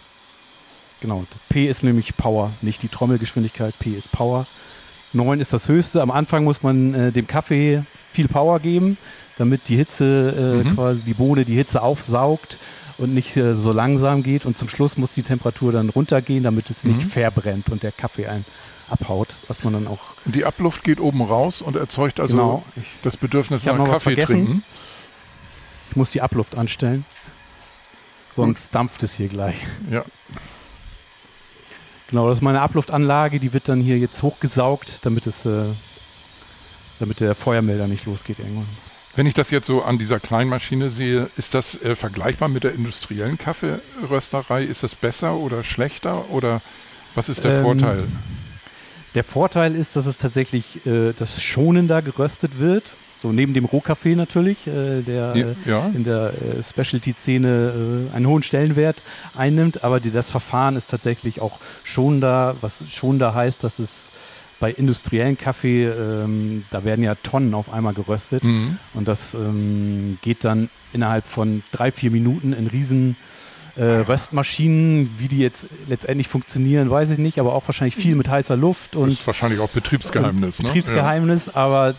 Genau, 1.00 1.24
P 1.48 1.66
ist 1.66 1.84
nämlich 1.84 2.16
Power, 2.16 2.50
nicht 2.62 2.82
die 2.82 2.88
Trommelgeschwindigkeit, 2.88 3.78
P 3.78 3.90
ist 3.90 4.10
Power. 4.10 4.46
9 5.12 5.40
ist 5.40 5.52
das 5.52 5.68
höchste. 5.68 6.02
Am 6.02 6.10
Anfang 6.10 6.44
muss 6.44 6.62
man 6.62 6.94
äh, 6.94 7.12
dem 7.12 7.26
Kaffee 7.26 7.84
viel 8.12 8.28
Power 8.28 8.58
geben, 8.60 8.96
damit 9.38 9.68
die 9.68 9.76
Hitze, 9.76 10.62
äh, 10.64 10.68
Mhm. 10.68 10.74
quasi 10.74 11.00
die 11.02 11.14
Bohne 11.14 11.44
die 11.44 11.54
Hitze 11.54 11.82
aufsaugt 11.82 12.56
und 12.98 13.14
nicht 13.14 13.36
äh, 13.36 13.54
so 13.54 13.72
langsam 13.72 14.22
geht. 14.22 14.44
Und 14.44 14.58
zum 14.58 14.68
Schluss 14.68 14.96
muss 14.96 15.12
die 15.12 15.22
Temperatur 15.22 15.72
dann 15.72 15.88
runtergehen, 15.88 16.42
damit 16.42 16.68
es 16.70 16.84
nicht 16.84 17.04
Mhm. 17.04 17.10
verbrennt 17.10 17.68
und 17.70 17.82
der 17.82 17.92
Kaffee 17.92 18.26
einen 18.26 18.44
abhaut, 18.90 19.28
was 19.48 19.62
man 19.64 19.72
dann 19.74 19.86
auch. 19.86 20.00
Die 20.24 20.44
Abluft 20.44 20.82
geht 20.84 20.98
oben 21.00 21.22
raus 21.22 21.62
und 21.62 21.76
erzeugt 21.76 22.18
also 22.20 22.34
Genau. 22.36 22.64
Ich, 22.76 22.82
das 23.04 23.16
Bedürfnis 23.16 23.64
nach 23.64 23.76
Kaffee 23.86 24.16
trinken. 24.16 24.62
ich 25.90 25.96
muss 25.96 26.10
die 26.10 26.20
Abluft 26.22 26.58
anstellen, 26.58 27.04
sonst 28.34 28.74
dampft 28.74 29.02
es 29.04 29.14
hier 29.14 29.28
gleich. 29.28 29.54
Ja. 29.90 30.04
Genau, 32.08 32.26
das 32.28 32.38
ist 32.38 32.42
meine 32.42 32.60
Abluftanlage, 32.60 33.38
die 33.38 33.52
wird 33.52 33.68
dann 33.68 33.80
hier 33.80 33.96
jetzt 33.98 34.22
hochgesaugt, 34.22 34.98
damit 35.02 35.28
es, 35.28 35.46
äh, 35.46 35.66
damit 37.00 37.18
der 37.20 37.34
Feuermelder 37.34 37.88
nicht 37.88 38.06
losgeht 38.06 38.38
irgendwann. 38.38 38.66
Wenn 39.16 39.26
ich 39.26 39.34
das 39.34 39.50
jetzt 39.50 39.66
so 39.66 39.82
an 39.82 39.98
dieser 39.98 40.20
Kleinmaschine 40.20 40.90
sehe, 40.90 41.28
ist 41.36 41.54
das 41.54 41.82
äh, 41.82 41.96
vergleichbar 41.96 42.48
mit 42.48 42.62
der 42.62 42.74
industriellen 42.74 43.36
Kaffeerösterei? 43.38 44.62
Ist 44.62 44.82
das 44.84 44.94
besser 44.94 45.34
oder 45.34 45.64
schlechter 45.64 46.30
oder 46.30 46.60
was 47.16 47.28
ist 47.28 47.42
der 47.42 47.58
Ähm, 47.58 47.64
Vorteil? 47.64 48.04
Der 49.16 49.24
Vorteil 49.24 49.74
ist, 49.74 49.96
dass 49.96 50.06
es 50.06 50.18
tatsächlich 50.18 50.86
äh, 50.86 51.12
das 51.18 51.42
schonender 51.42 52.02
geröstet 52.02 52.60
wird. 52.60 52.94
So 53.20 53.32
neben 53.32 53.52
dem 53.52 53.64
Rohkaffee 53.64 54.14
natürlich, 54.14 54.66
äh, 54.66 55.02
der 55.02 55.34
Ja, 55.34 55.46
äh, 55.46 55.54
ja. 55.66 55.86
in 55.92 56.04
der 56.04 56.32
äh, 56.32 56.62
Specialty-Szene 56.62 58.08
äh, 58.12 58.16
einen 58.16 58.26
hohen 58.28 58.42
Stellenwert 58.44 59.02
einnimmt. 59.36 59.82
Aber 59.82 59.98
die, 60.00 60.12
das 60.12 60.30
Verfahren 60.30 60.76
ist 60.76 60.88
tatsächlich 60.90 61.40
auch 61.40 61.58
schonender, 61.84 62.54
was 62.60 62.72
schonender 62.88 63.34
heißt, 63.34 63.64
dass 63.64 63.78
es 63.80 63.90
bei 64.60 64.70
industriellen 64.70 65.38
Kaffee, 65.38 65.86
ähm, 65.86 66.64
da 66.70 66.84
werden 66.84 67.02
ja 67.02 67.14
Tonnen 67.16 67.54
auf 67.54 67.72
einmal 67.72 67.94
geröstet. 67.94 68.44
Mhm. 68.44 68.76
Und 68.94 69.08
das 69.08 69.34
ähm, 69.34 70.18
geht 70.22 70.44
dann 70.44 70.68
innerhalb 70.92 71.26
von 71.26 71.62
drei, 71.72 71.90
vier 71.90 72.10
Minuten 72.10 72.52
in 72.52 72.66
riesen 72.66 73.16
äh, 73.76 73.82
Röstmaschinen. 73.82 75.14
Wie 75.18 75.28
die 75.28 75.38
jetzt 75.38 75.64
letztendlich 75.88 76.28
funktionieren, 76.28 76.90
weiß 76.90 77.10
ich 77.10 77.18
nicht, 77.18 77.38
aber 77.38 77.54
auch 77.54 77.66
wahrscheinlich 77.66 77.96
viel 77.96 78.14
mit 78.14 78.28
heißer 78.28 78.56
Luft 78.56 78.94
Das 78.94 79.00
und 79.02 79.10
ist 79.12 79.26
wahrscheinlich 79.26 79.60
auch 79.60 79.70
Betriebsgeheimnis. 79.70 80.58
ne? 80.58 80.66
Betriebsgeheimnis, 80.66 81.48
aber 81.48 81.94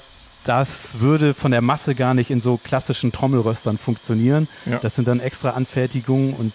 das 0.45 0.69
würde 0.99 1.33
von 1.33 1.51
der 1.51 1.61
Masse 1.61 1.95
gar 1.95 2.13
nicht 2.13 2.29
in 2.29 2.41
so 2.41 2.57
klassischen 2.57 3.11
Trommelröstern 3.11 3.77
funktionieren. 3.77 4.47
Ja. 4.65 4.79
Das 4.79 4.95
sind 4.95 5.07
dann 5.07 5.19
extra 5.19 5.51
Anfertigungen 5.51 6.33
und 6.33 6.53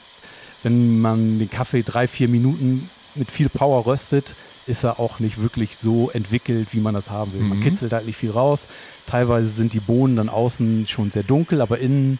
wenn 0.62 1.00
man 1.00 1.38
den 1.38 1.50
Kaffee 1.50 1.82
drei, 1.82 2.08
vier 2.08 2.28
Minuten 2.28 2.88
mit 3.14 3.30
viel 3.30 3.48
Power 3.48 3.86
röstet, 3.86 4.34
ist 4.66 4.84
er 4.84 4.98
auch 4.98 5.20
nicht 5.20 5.40
wirklich 5.40 5.76
so 5.80 6.10
entwickelt, 6.10 6.68
wie 6.72 6.80
man 6.80 6.94
das 6.94 7.10
haben 7.10 7.32
will. 7.32 7.40
Man 7.40 7.58
Mhm. 7.58 7.62
kitzelt 7.62 7.92
halt 7.92 8.06
nicht 8.06 8.16
viel 8.16 8.30
raus. 8.32 8.60
Teilweise 9.06 9.48
sind 9.48 9.72
die 9.72 9.80
Bohnen 9.80 10.16
dann 10.16 10.28
außen 10.28 10.86
schon 10.88 11.12
sehr 11.12 11.22
dunkel, 11.22 11.60
aber 11.60 11.78
innen 11.78 12.18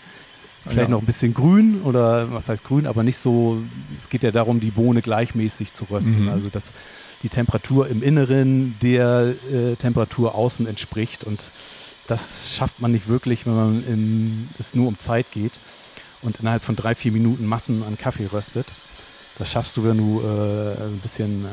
vielleicht 0.63 0.89
Ja. 0.89 0.95
noch 0.95 1.01
ein 1.03 1.07
bisschen 1.07 1.35
grün 1.35 1.81
oder 1.85 2.33
was 2.33 2.49
heißt 2.49 2.65
grün, 2.65 2.87
aber 2.87 3.03
nicht 3.03 3.19
so, 3.19 3.59
es 4.03 4.09
geht 4.11 4.23
ja 4.23 4.31
darum, 4.31 4.61
die 4.61 4.71
Bohne 4.71 5.03
gleichmäßig 5.03 5.75
zu 5.75 5.85
rösten. 5.91 6.25
Mhm. 6.25 6.29
Also 6.29 6.49
dass 6.49 6.65
die 7.23 7.29
Temperatur 7.29 7.89
im 7.89 8.03
Inneren 8.03 8.77
der 8.83 9.35
äh, 9.53 9.75
Temperatur 9.77 10.35
außen 10.35 10.67
entspricht 10.67 11.25
und 11.25 11.41
das 12.07 12.55
schafft 12.55 12.81
man 12.81 12.93
nicht 12.93 13.09
wirklich, 13.09 13.47
wenn 13.47 13.57
man 13.57 13.85
in, 13.89 14.49
es 14.61 14.75
nur 14.75 14.87
um 14.87 14.99
Zeit 15.01 15.27
geht 15.33 15.53
und 16.23 16.39
innerhalb 16.39 16.63
von 16.63 16.77
drei, 16.77 16.95
vier 16.95 17.11
Minuten 17.11 17.47
Massen 17.47 17.83
an 17.83 17.99
Kaffee 17.99 18.27
röstet. 18.33 18.67
Das 19.39 19.51
schaffst 19.51 19.77
du, 19.77 19.83
wenn 19.85 19.99
du 19.99 20.21
äh, 20.21 20.85
ein 20.85 21.01
bisschen 21.03 21.45
äh, 21.45 21.49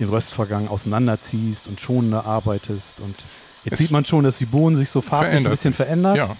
den 0.00 0.08
Röstvorgang 0.08 0.68
auseinanderziehst 0.68 1.66
und 1.68 1.80
schonender 1.80 2.24
arbeitest. 2.26 3.00
Und 3.00 3.14
jetzt 3.64 3.74
Es 3.74 3.78
sieht 3.78 3.90
man 3.90 4.04
schon, 4.04 4.24
dass 4.24 4.38
die 4.38 4.46
Bohnen 4.46 4.76
sich 4.76 4.88
so 4.90 5.00
farblich 5.00 5.30
verändert 5.30 5.50
ein 5.52 5.56
bisschen 5.56 5.74
verändert. 5.74 6.16
Ja. 6.16 6.36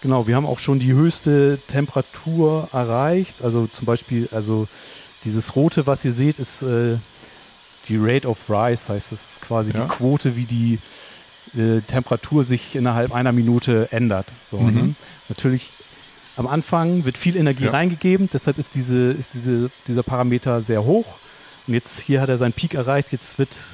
Genau, 0.00 0.26
wir 0.28 0.36
haben 0.36 0.46
auch 0.46 0.60
schon 0.60 0.78
die 0.78 0.92
höchste 0.92 1.58
Temperatur 1.68 2.68
erreicht. 2.72 3.42
Also 3.42 3.66
zum 3.66 3.84
Beispiel, 3.86 4.28
also 4.32 4.68
dieses 5.24 5.56
rote, 5.56 5.86
was 5.88 6.04
ihr 6.04 6.12
seht, 6.12 6.38
ist 6.38 6.62
äh, 6.62 6.96
die 7.88 7.96
Rate 8.00 8.28
of 8.28 8.38
Rise, 8.48 8.82
heißt 8.90 9.10
das 9.12 9.20
ist 9.20 9.40
quasi 9.40 9.72
Ja. 9.72 9.80
die 9.82 9.88
Quote, 9.88 10.36
wie 10.36 10.44
die 10.44 10.78
äh, 11.58 11.80
Temperatur 11.80 12.44
sich 12.44 12.76
innerhalb 12.76 13.12
einer 13.12 13.32
Minute 13.32 13.88
ändert. 13.90 14.26
So, 14.50 14.58
Mhm. 14.58 14.74
ne? 14.74 14.94
Natürlich 15.28 15.70
am 16.36 16.46
Anfang 16.46 17.04
wird 17.04 17.18
viel 17.18 17.34
Energie 17.36 17.64
Ja. 17.64 17.70
reingegeben, 17.72 18.28
deshalb 18.32 18.58
ist, 18.58 18.74
diese, 18.76 19.10
ist 19.12 19.30
diese, 19.34 19.70
dieser 19.88 20.04
Parameter 20.04 20.60
sehr 20.60 20.84
hoch. 20.84 21.06
Und 21.68 21.74
jetzt 21.74 22.00
hier 22.00 22.20
hat 22.20 22.30
er 22.30 22.38
seinen 22.38 22.54
Peak 22.54 22.74
erreicht, 22.74 23.12
jetzt 23.12 23.38
wird 23.38 23.64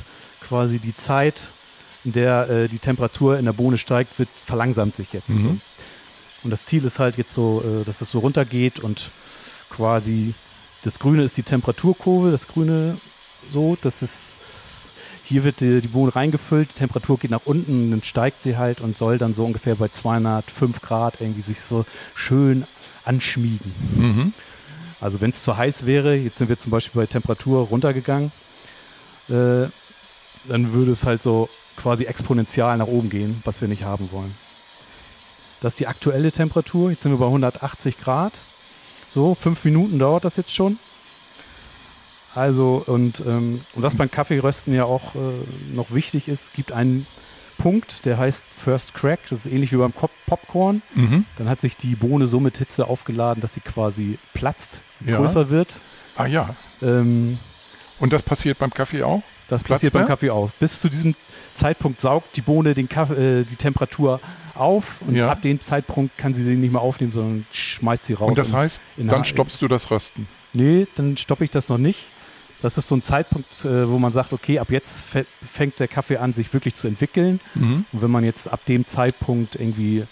quasi 0.41 0.79
die 0.79 0.97
Zeit, 0.97 1.47
in 2.05 2.13
der 2.13 2.51
äh, 2.51 2.69
die 2.69 2.79
Temperatur 2.79 3.39
in 3.39 3.45
der 3.47 3.53
Bohne 3.53 3.79
steigt, 3.79 4.19
wird 4.19 4.29
verlangsamt 4.45 4.97
sich 4.97 5.13
jetzt. 5.13 5.31
Mhm. 5.31 5.61
Und 6.43 6.51
das 6.51 6.67
Ziel 6.67 6.85
ist 6.85 6.99
halt 6.99 7.17
jetzt 7.17 7.33
so, 7.33 7.63
äh, 7.65 7.85
dass 7.85 8.01
es 8.01 8.11
so 8.11 8.19
runtergeht 8.19 8.81
und 8.81 9.11
quasi 9.71 10.35
das 10.83 10.99
Grüne 10.99 11.23
ist 11.23 11.37
die 11.37 11.43
Temperaturkurve, 11.43 12.31
das 12.31 12.47
Grüne 12.47 12.99
so, 13.53 13.79
das 13.81 14.03
ist 14.03 14.13
hier 15.25 15.43
wird 15.43 15.61
die, 15.61 15.81
die 15.81 15.89
Bohne 15.89 16.15
reingefüllt, 16.15 16.69
die 16.75 16.79
Temperatur 16.79 17.19
geht 17.19 17.31
nach 17.31 17.47
unten, 17.47 17.91
dann 17.91 18.03
steigt 18.03 18.43
sie 18.43 18.59
halt 18.59 18.81
und 18.83 18.99
soll 18.99 19.17
dann 19.17 19.35
so 19.35 19.45
ungefähr 19.47 19.77
bei 19.77 19.89
205 19.89 20.83
Grad 20.83 21.21
irgendwie 21.21 21.41
sich 21.41 21.61
so 21.61 21.87
schön 22.15 22.65
anschmiegen. 23.07 23.73
Mhm. 23.97 24.33
Also 25.05 25.21
wenn 25.21 25.31
es 25.33 25.43
zu 25.43 25.55
heiß 25.55 25.85
wäre, 25.85 26.15
jetzt 26.15 26.39
sind 26.39 26.49
wir 26.49 26.59
zum 26.59 26.71
Beispiel 26.71 27.03
bei 27.03 27.07
Temperatur 27.07 27.67
runtergegangen, 27.67 28.33
äh, 29.29 29.69
dann 30.49 30.73
würde 30.73 30.93
es 30.93 31.05
halt 31.05 31.23
so 31.23 31.51
quasi 31.77 32.05
exponentiell 32.05 32.79
nach 32.79 32.87
oben 32.87 33.11
gehen, 33.11 33.43
was 33.45 33.61
wir 33.61 33.69
nicht 33.69 33.85
haben 33.85 34.11
wollen. 34.13 34.35
Das 35.61 35.75
ist 35.75 35.81
die 35.81 35.89
aktuelle 35.89 36.33
Temperatur. 36.33 36.91
Jetzt 36.91 37.03
sind 37.03 37.13
wir 37.13 37.19
bei 37.19 37.27
180 37.27 38.01
Grad. 38.01 38.33
So, 39.15 39.35
fünf 39.35 39.63
Minuten 39.67 39.99
dauert 39.99 40.25
das 40.25 40.37
jetzt 40.37 40.55
schon. 40.55 40.79
Also, 42.35 42.83
und, 42.87 43.21
ähm, 43.27 43.61
und 43.75 43.83
was 43.83 43.95
beim 43.95 44.11
Kaffeerösten 44.11 44.75
ja 44.75 44.87
auch 44.87 45.15
äh, 45.15 45.19
noch 45.75 45.93
wichtig 45.93 46.29
ist, 46.29 46.55
gibt 46.55 46.73
einen 46.73 47.07
Punkt, 47.59 48.05
der 48.05 48.19
heißt 48.19 48.45
First 48.65 48.95
Crack. 48.95 49.21
Das 49.31 49.45
ist 49.45 49.53
ähnlich 49.53 49.73
wie 49.73 49.77
beim 49.77 49.93
Pop 49.93 50.11
Popcorn. 50.27 50.83
Mhm. 50.95 51.25
Dann 51.39 51.49
hat 51.49 51.61
sich 51.61 51.77
die 51.77 51.95
Bohne 51.95 52.27
so 52.27 52.41
mit 52.41 52.57
Hitze 52.57 52.87
aufgeladen, 52.87 53.41
dass 53.41 53.55
sie 53.55 53.61
quasi 53.61 54.19
platzt, 54.33 54.81
Ja. 55.05 55.17
größer 55.19 55.51
wird. 55.51 55.69
Ah 56.17 56.27
ja. 56.27 56.55
Ähm, 56.83 57.39
Und 58.01 58.13
das 58.13 58.23
passiert 58.23 58.59
beim 58.59 58.71
Kaffee 58.71 59.03
auch? 59.03 59.23
das 59.49 59.63
Platzt 59.63 59.69
passiert 59.83 59.93
beim 59.93 60.03
der? 60.03 60.09
Kaffee 60.09 60.31
aus. 60.31 60.51
Bis 60.59 60.81
zu 60.81 60.89
diesem 60.89 61.15
Zeitpunkt 61.59 62.01
saugt 62.01 62.35
die 62.37 62.41
Bohne 62.41 62.73
den 62.75 62.89
Kaffee, 62.89 63.41
äh, 63.41 63.45
die 63.45 63.57
Temperatur 63.57 64.21
auf 64.55 64.85
und 65.07 65.15
Ja. 65.17 65.31
ab 65.31 65.43
dem 65.43 65.61
Zeitpunkt 65.63 66.17
kann 66.17 66.35
sie 66.35 66.43
sie 66.43 66.55
nicht 66.55 66.73
mehr 66.73 66.81
aufnehmen, 66.81 67.13
sondern 67.13 67.47
schmeißt 67.53 68.07
sie 68.07 68.15
raus. 68.15 68.29
Und 68.29 68.39
das 68.39 68.49
in- 68.49 68.55
heißt, 68.57 68.81
in 68.97 69.09
dann 69.09 69.19
der- 69.21 69.25
stoppst 69.25 69.61
du 69.61 69.69
das 69.69 69.91
Rösten. 69.91 70.27
Nee, 70.55 70.87
dann 70.97 71.17
stoppe 71.17 71.45
ich 71.45 71.51
das 71.51 71.69
noch 71.69 71.79
nicht. 71.79 71.99
Das 72.63 72.79
ist 72.79 72.89
so 72.89 72.95
ein 72.95 73.03
Zeitpunkt, 73.03 73.49
äh, 73.65 73.89
wo 73.89 73.99
man 73.99 74.13
sagt, 74.15 74.33
okay, 74.33 74.59
ab 74.59 74.71
jetzt 74.71 74.89
fä- 75.13 75.27
fängt 75.53 75.79
der 75.81 75.89
Kaffee 75.89 76.17
an, 76.17 76.33
sich 76.33 76.53
wirklich 76.55 76.77
zu 76.77 76.87
entwickeln. 76.89 77.39
Mhm. 77.55 77.85
Und 77.93 78.03
wenn 78.03 78.11
man 78.11 78.25
jetzt 78.25 78.51
ab 78.51 78.61
dem 78.67 78.87
Zeitpunkt 78.89 79.57
irgendwie, 79.57 80.05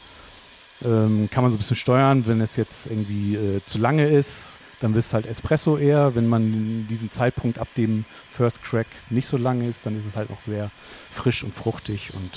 ähm, 0.84 1.28
kann 1.32 1.42
man 1.44 1.50
so 1.52 1.56
ein 1.56 1.58
bisschen 1.58 1.76
steuern, 1.76 2.24
wenn 2.26 2.40
es 2.42 2.56
jetzt 2.56 2.86
irgendwie 2.86 3.36
äh, 3.36 3.60
zu 3.64 3.78
lange 3.78 4.06
ist, 4.08 4.58
dann 4.82 4.94
wird 4.94 5.04
es 5.06 5.12
halt 5.12 5.26
Espresso 5.26 5.78
eher. 5.78 6.14
Wenn 6.14 6.28
man 6.28 6.86
diesen 6.88 7.10
Zeitpunkt 7.10 7.58
ab 7.58 7.68
dem 7.76 8.04
First 8.36 8.62
Crack 8.62 8.86
nicht 9.10 9.28
so 9.28 9.36
lange 9.36 9.66
ist, 9.66 9.86
dann 9.86 9.96
ist 9.98 10.06
es 10.06 10.16
halt 10.16 10.28
noch 10.30 10.40
sehr 10.46 10.70
frisch 11.14 11.42
und 11.44 11.54
fruchtig 11.54 12.12
und 12.14 12.30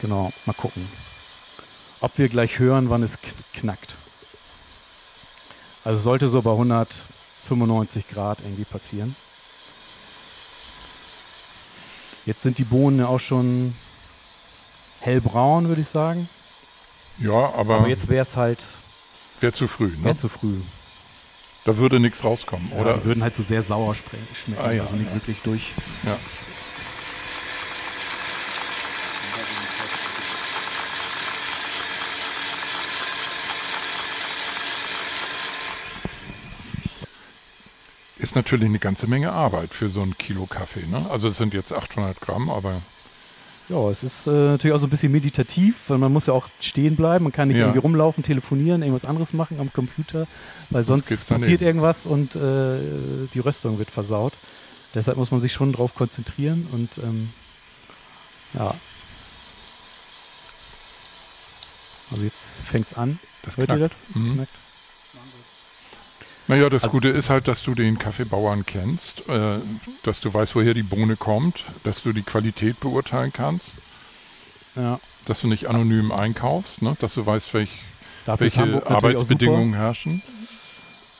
genau, 0.00 0.32
mal 0.46 0.54
gucken. 0.54 0.86
Ob 2.00 2.18
wir 2.18 2.28
gleich 2.28 2.58
hören, 2.58 2.90
wann 2.90 3.02
es 3.02 3.12
kn- 3.12 3.34
knackt. 3.54 3.94
Also 5.84 6.00
sollte 6.00 6.28
so 6.28 6.42
bei 6.42 6.50
195 6.52 8.08
Grad 8.08 8.38
irgendwie 8.40 8.64
passieren. 8.64 9.14
Jetzt 12.24 12.42
sind 12.42 12.58
die 12.58 12.64
Bohnen 12.64 12.98
ja 13.00 13.06
auch 13.08 13.18
schon 13.20 13.74
hellbraun, 15.00 15.68
würde 15.68 15.80
ich 15.80 15.88
sagen. 15.88 16.28
Ja, 17.18 17.52
aber, 17.56 17.78
Aber 17.78 17.88
jetzt 17.88 18.08
wäre 18.08 18.22
es 18.22 18.36
halt 18.36 18.66
wäre 19.40 19.52
zu 19.52 19.66
früh. 19.66 19.88
Ne? 19.88 20.04
wär 20.04 20.16
zu 20.16 20.28
früh. 20.28 20.56
Da 21.64 21.76
würde 21.76 22.00
nichts 22.00 22.24
rauskommen, 22.24 22.72
Oder 22.72 22.80
oder? 22.80 22.94
die 22.98 23.04
würden 23.04 23.22
halt 23.22 23.36
so 23.36 23.42
sehr 23.42 23.62
sauer 23.62 23.94
schmecken, 23.94 24.58
Ah, 24.60 24.72
ja, 24.72 24.82
also 24.82 24.96
nicht 24.96 25.08
ja. 25.08 25.14
wirklich 25.14 25.38
durch. 25.44 25.70
Ja. 26.04 26.18
Ist 38.18 38.36
natürlich 38.36 38.68
eine 38.68 38.78
ganze 38.78 39.06
Menge 39.06 39.32
Arbeit 39.32 39.74
für 39.74 39.88
so 39.88 40.02
ein 40.02 40.16
Kilo 40.16 40.46
Kaffee. 40.46 40.86
Ne? 40.86 41.06
Also 41.10 41.28
es 41.28 41.38
sind 41.38 41.54
jetzt 41.54 41.72
800 41.72 42.20
Gramm, 42.20 42.50
aber 42.50 42.80
Ja, 43.68 43.88
es 43.90 44.02
ist 44.02 44.26
äh, 44.26 44.30
natürlich 44.30 44.74
auch 44.74 44.80
so 44.80 44.86
ein 44.86 44.90
bisschen 44.90 45.12
meditativ, 45.12 45.76
weil 45.88 45.98
man 45.98 46.12
muss 46.12 46.26
ja 46.26 46.32
auch 46.34 46.46
stehen 46.60 46.94
bleiben, 46.96 47.22
man 47.24 47.32
kann 47.32 47.48
nicht 47.48 47.56
Ja. 47.56 47.64
irgendwie 47.64 47.78
rumlaufen, 47.78 48.22
telefonieren, 48.22 48.82
irgendwas 48.82 49.08
anderes 49.08 49.32
machen 49.32 49.60
am 49.60 49.72
Computer, 49.72 50.26
weil 50.70 50.82
Sonst 50.82 51.06
passiert 51.26 51.62
irgendwas 51.62 52.04
und 52.04 52.34
äh, 52.34 52.78
die 53.32 53.38
Röstung 53.38 53.78
wird 53.78 53.90
versaut. 53.90 54.32
Deshalb 54.94 55.16
muss 55.16 55.30
man 55.30 55.40
sich 55.40 55.52
schon 55.54 55.72
drauf 55.72 55.94
konzentrieren 55.94 56.66
und 56.72 56.98
ähm, 56.98 57.30
ja. 58.54 58.74
Also 62.10 62.24
jetzt 62.24 62.58
fängt's 62.68 62.94
an. 62.94 63.18
das 63.42 63.56
Hört 63.56 63.70
ihr 63.70 63.76
knackt. 63.76 63.92
das? 63.92 64.00
Es 64.10 64.16
Mhm. 64.16 64.34
knackt. 64.34 64.52
Naja, 66.52 66.68
das 66.68 66.82
Also- 66.84 66.92
Gute 66.92 67.08
ist 67.08 67.30
halt, 67.30 67.48
dass 67.48 67.62
du 67.62 67.74
den 67.74 67.98
Kaffeebauern 67.98 68.66
kennst, 68.66 69.26
äh, 69.28 69.58
dass 70.02 70.20
du 70.20 70.32
weißt, 70.34 70.54
woher 70.54 70.74
die 70.74 70.82
Bohne 70.82 71.16
kommt, 71.16 71.64
dass 71.82 72.02
du 72.02 72.12
die 72.12 72.20
Qualität 72.22 72.78
beurteilen 72.78 73.32
kannst, 73.32 73.72
Ja. 74.76 75.00
dass 75.24 75.40
du 75.40 75.46
nicht 75.46 75.68
anonym 75.68 76.12
einkaufst, 76.12 76.82
ne? 76.82 76.94
dass 77.00 77.14
du 77.14 77.24
weißt, 77.24 77.54
welch, 77.54 77.70
welche. 78.26 78.86
Arbeitsbedingungen 78.86 79.72
herrschen. 79.74 80.20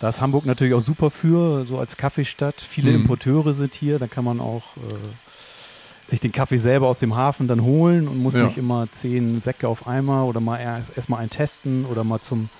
Da 0.01 0.11
ist 0.11 0.21
Hamburg 0.21 0.45
natürlich 0.45 0.75
auch 0.75 0.83
super 0.83 1.11
für, 1.11 1.64
so 1.64 1.79
als 1.79 1.97
Kaffeestadt. 1.97 2.57
Viele 2.61 2.90
Mhm. 2.90 2.97
Importeure 3.03 3.55
sind 3.55 3.73
hier, 3.75 3.99
da 3.99 4.09
kann 4.09 4.25
man 4.25 4.38
auch 4.38 4.64
äh, 4.77 6.11
sich 6.11 6.21
den 6.21 6.33
Kaffee 6.33 6.59
selber 6.59 6.88
aus 6.88 6.99
dem 6.99 7.14
Hafen 7.16 7.49
dann 7.49 7.62
holen 7.62 8.07
und 8.07 8.18
muss 8.18 8.35
Ja. 8.35 8.45
nicht 8.49 8.59
immer 8.59 8.87
zehn 9.01 9.40
Säcke 9.40 9.66
auf 9.66 9.87
einmal 9.87 10.25
oder 10.25 10.40
mal 10.40 10.59
erst 10.59 10.95
erstmal 10.95 11.21
einen 11.21 11.31
testen 11.31 11.87
oder 11.87 12.05
mal 12.05 12.21
zum 12.21 12.51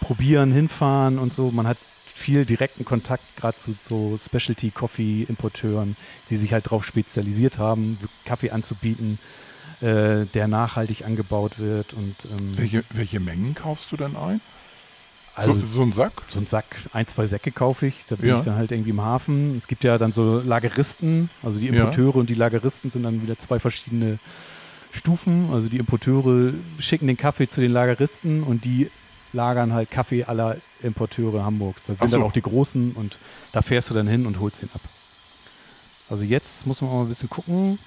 Probieren 0.00 0.50
hinfahren 0.52 1.18
und 1.18 1.34
so. 1.34 1.50
Man 1.50 1.66
hat 1.66 1.76
viel 2.16 2.46
direkten 2.46 2.84
Kontakt 2.84 3.22
gerade 3.36 3.56
zu 3.58 3.74
so 3.86 4.18
Specialty 4.22 4.70
Coffee 4.70 5.24
Importeuren, 5.28 5.96
die 6.30 6.36
sich 6.38 6.52
halt 6.52 6.66
darauf 6.66 6.84
spezialisiert 6.84 7.58
haben, 7.58 7.98
Kaffee 8.24 8.50
anzubieten, 8.50 9.18
äh, 9.82 10.24
der 10.32 10.48
nachhaltig 10.48 11.04
angebaut 11.04 11.58
wird 11.58 11.92
und 11.92 12.16
ähm, 12.32 12.56
Welche, 12.56 12.82
welche 12.94 13.20
Mengen 13.20 13.54
kaufst 13.54 13.92
du 13.92 13.96
denn 13.98 14.16
ein? 14.16 14.40
also 15.34 15.52
so, 15.52 15.66
so 15.66 15.82
ein 15.82 15.92
Sack? 15.92 16.12
so 16.28 16.38
einen 16.38 16.46
Sack, 16.46 16.64
ein, 16.94 17.06
zwei 17.06 17.26
Säcke 17.26 17.52
kaufe 17.52 17.86
ich. 17.86 17.96
Da 18.08 18.16
bin 18.16 18.30
Ja. 18.30 18.36
ich 18.38 18.42
dann 18.42 18.54
halt 18.56 18.72
irgendwie 18.72 18.90
im 18.90 19.02
Hafen. 19.02 19.58
Es 19.58 19.66
gibt 19.68 19.84
ja 19.84 19.98
dann 19.98 20.12
so 20.14 20.40
Lageristen, 20.40 21.28
also 21.42 21.58
die 21.58 21.66
Ja. 21.66 21.72
Importeure 21.74 22.16
und 22.16 22.30
die 22.30 22.34
Lageristen 22.34 22.90
sind 22.90 23.02
dann 23.02 23.20
wieder 23.22 23.38
zwei 23.38 23.58
verschiedene 23.60 24.18
Stufen. 24.92 25.50
Also 25.52 25.68
die 25.68 25.76
Importeure 25.76 26.54
schicken 26.78 27.06
den 27.06 27.18
Kaffee 27.18 27.50
zu 27.50 27.60
den 27.60 27.72
Lageristen 27.72 28.42
und 28.44 28.64
die 28.64 28.90
lagern 29.34 29.74
halt 29.74 29.90
Kaffee 29.90 30.24
aller 30.24 30.56
Importeure 30.82 31.44
Hamburgs. 31.44 31.82
Da 31.86 31.94
Ach 31.96 32.00
sind 32.02 32.12
dann 32.12 32.20
so. 32.20 32.26
auch 32.26 32.32
die 32.32 32.42
großen 32.42 32.92
und 32.92 33.16
da 33.52 33.62
fährst 33.62 33.90
du 33.90 33.94
dann 33.94 34.06
hin 34.08 34.26
und 34.26 34.38
holst 34.40 34.62
den 34.62 34.70
ab. 34.74 34.80
Also 36.08 36.22
jetzt 36.22 36.66
muss 36.66 36.80
man 36.80 36.90
mal 36.92 37.02
ein 37.02 37.08
bisschen 37.08 37.30
gucken, 37.30 37.78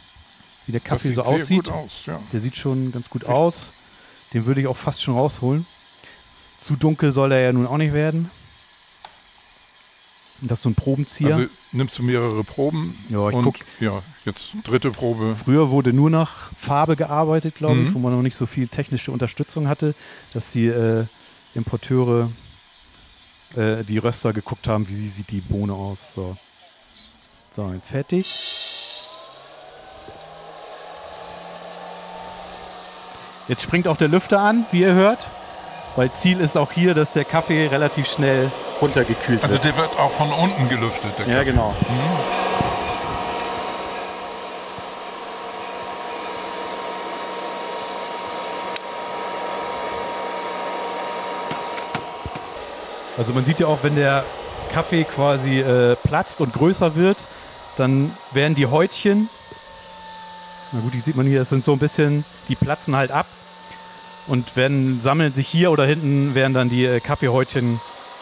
wie 0.66 0.72
der 0.74 0.82
Das 0.82 0.90
Kaffee 0.90 1.14
so 1.14 1.22
aussieht. 1.24 1.70
aus, 1.70 2.04
ja. 2.06 2.20
Der 2.34 2.42
sieht 2.42 2.56
schon 2.56 2.92
ganz 2.92 3.10
gut 3.10 3.26
aus. 3.26 3.68
Den 4.34 4.46
würde 4.46 4.62
ich 4.62 4.68
auch 4.68 4.78
fast 4.78 5.02
schon 5.02 5.14
rausholen. 5.16 5.66
Zu 6.64 6.76
dunkel 6.76 7.14
soll 7.14 7.32
er 7.32 7.40
ja 7.40 7.54
nun 7.54 7.66
auch 7.66 7.78
nicht 7.78 7.94
werden. 7.94 8.30
Und 10.42 10.50
Das 10.52 10.60
ist 10.60 10.64
so 10.64 10.70
ein 10.70 10.76
Probenzieher. 10.76 11.36
Also 11.36 11.50
nimmst 11.74 11.98
du 11.98 12.04
mehrere 12.04 12.44
Proben 12.44 12.98
Ja, 13.10 13.28
ich 13.30 13.36
und 13.36 13.44
guck. 13.44 13.56
ja, 13.80 14.02
jetzt 14.26 14.52
dritte 14.64 14.92
Probe. 14.92 15.36
Früher 15.44 15.70
wurde 15.70 15.92
nur 15.92 16.10
nach 16.10 16.52
Farbe 16.60 16.96
gearbeitet, 16.96 17.56
glaube 17.56 17.82
ich, 17.82 17.90
Mhm. 17.90 17.94
wo 17.96 18.00
man 18.00 18.14
noch 18.16 18.22
nicht 18.22 18.36
so 18.38 18.46
viel 18.46 18.68
technische 18.68 19.12
Unterstützung 19.12 19.68
hatte, 19.68 19.96
dass 20.34 20.52
die 20.52 20.68
äh, 20.68 21.06
Importeure, 21.56 22.30
äh, 23.56 23.84
die 23.84 23.98
Röster 23.98 24.34
geguckt 24.34 24.68
haben, 24.68 24.88
wie 24.88 24.96
sie- 24.96 25.10
sieht 25.10 25.30
die 25.32 25.42
Bohne 25.42 25.74
aus. 25.74 25.98
So, 26.16 26.36
so 27.56 27.72
jetzt 27.74 27.88
fertig. 27.88 28.26
Jetzt 33.48 33.64
springt 33.64 33.88
auch 33.88 33.98
der 33.98 34.08
Lüfter 34.08 34.40
an, 34.40 34.66
wie 34.72 34.82
ihr 34.82 34.94
hört, 34.94 35.26
weil 35.96 36.12
Ziel 36.14 36.40
ist 36.40 36.56
auch 36.56 36.72
hier, 36.72 36.94
dass 36.94 37.14
der 37.14 37.26
Kaffee 37.26 37.66
relativ 37.68 38.08
schnell 38.08 38.52
runtergekühlt 38.82 39.42
Also 39.42 39.54
wird. 39.56 39.66
der 39.66 39.78
wird 39.78 39.98
auch 40.00 40.12
von 40.12 40.32
unten 40.32 40.70
gelüftet. 40.70 41.12
Der 41.18 41.28
Ja, 41.38 41.44
genau. 41.44 41.76
Also 53.20 53.34
man 53.34 53.44
sieht 53.44 53.60
ja 53.60 53.68
auch, 53.68 53.84
wenn 53.84 53.98
der 53.98 54.24
Kaffee 54.72 55.04
quasi 55.04 55.60
äh, 55.60 55.98
platzt 55.98 56.40
und 56.40 56.54
größer 56.54 56.96
wird, 56.96 57.18
dann 57.76 58.16
werden 58.32 58.56
die 58.56 58.66
Häutchen, 58.66 59.30
na 60.72 60.80
gut, 60.80 60.94
die 60.94 61.02
sieht 61.02 61.18
man 61.18 61.28
hier, 61.28 61.40
das 61.40 61.50
sind 61.50 61.66
so 61.66 61.74
ein 61.74 61.80
bisschen, 61.80 62.24
die 62.48 62.56
platzen 62.56 62.96
halt 62.96 63.12
ab 63.12 63.26
und 64.28 64.56
werden, 64.56 65.02
sammeln 65.02 65.34
sich 65.34 65.50
hier 65.50 65.70
oder 65.72 65.86
hinten, 65.86 66.34
werden 66.34 66.54
dann 66.54 66.70
die 66.70 66.86
äh, 66.86 67.02
Kaffeehäutchen 67.02 67.82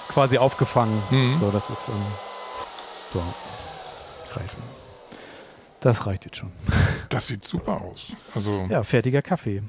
quasi 0.09 0.39
aufgefangen. 0.39 1.03
Mhm. 1.11 1.41
So, 1.41 1.51
das 1.51 1.69
ist, 1.69 1.89
ähm, 1.89 2.05
so, 3.13 3.21
reicht. 4.35 4.55
Das 5.79 6.07
reicht 6.07 6.25
jetzt 6.25 6.37
schon. 6.37 6.51
Das 7.09 7.27
sieht 7.27 7.47
super 7.47 7.81
aus. 7.81 8.07
Also 8.33 8.65
Ja, 8.67 8.81
fertiger 8.81 9.21
Kaffee 9.21 9.61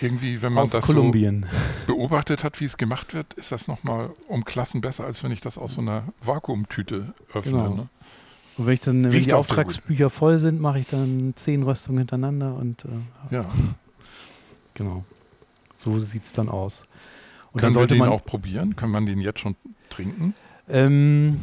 irgendwie, 0.00 0.40
wenn 0.42 0.52
man 0.52 0.64
aus 0.64 0.70
das 0.70 0.84
Kolumbien. 0.86 1.46
so 1.86 1.94
beobachtet 1.94 2.44
hat, 2.44 2.60
wie 2.60 2.64
es 2.64 2.76
gemacht 2.76 3.14
wird, 3.14 3.34
ist 3.34 3.52
das 3.52 3.68
nochmal 3.68 4.10
um 4.28 4.44
Klassen 4.44 4.80
besser, 4.80 5.04
als 5.04 5.22
wenn 5.22 5.30
ich 5.32 5.40
das 5.40 5.58
aus 5.58 5.74
so 5.74 5.80
einer 5.80 6.04
Vakuumtüte 6.24 7.12
öffne. 7.32 7.52
Genau. 7.52 7.74
Ne? 7.74 7.88
Und 8.56 8.66
wenn 8.66 8.74
ich 8.74 8.80
dann, 8.80 9.04
wenn 9.04 9.10
Riecht 9.10 9.26
die 9.26 9.30
sehr 9.30 9.38
gut. 9.38 9.50
Auftragsbücher 9.50 10.10
voll 10.10 10.38
sind, 10.38 10.60
mache 10.60 10.80
ich 10.80 10.86
dann 10.86 11.32
zehn 11.36 11.62
Röstungen 11.62 11.98
hintereinander 11.98 12.54
und 12.54 12.84
äh, 12.84 13.34
Ja. 13.34 13.44
genau. 14.74 15.04
So 15.76 15.98
sieht 16.00 16.24
es 16.24 16.32
dann 16.32 16.48
aus. 16.48 16.82
Und 17.52 17.60
Können 17.60 17.72
dann 17.72 17.72
sollte 17.74 17.90
wir 17.94 17.96
den 17.96 17.98
man 18.00 18.08
auch 18.10 18.24
probieren? 18.24 18.76
Kann 18.76 18.90
man 18.90 19.06
den 19.06 19.20
jetzt 19.20 19.40
schon 19.40 19.56
trinken? 19.88 20.34
ähm, 20.68 21.40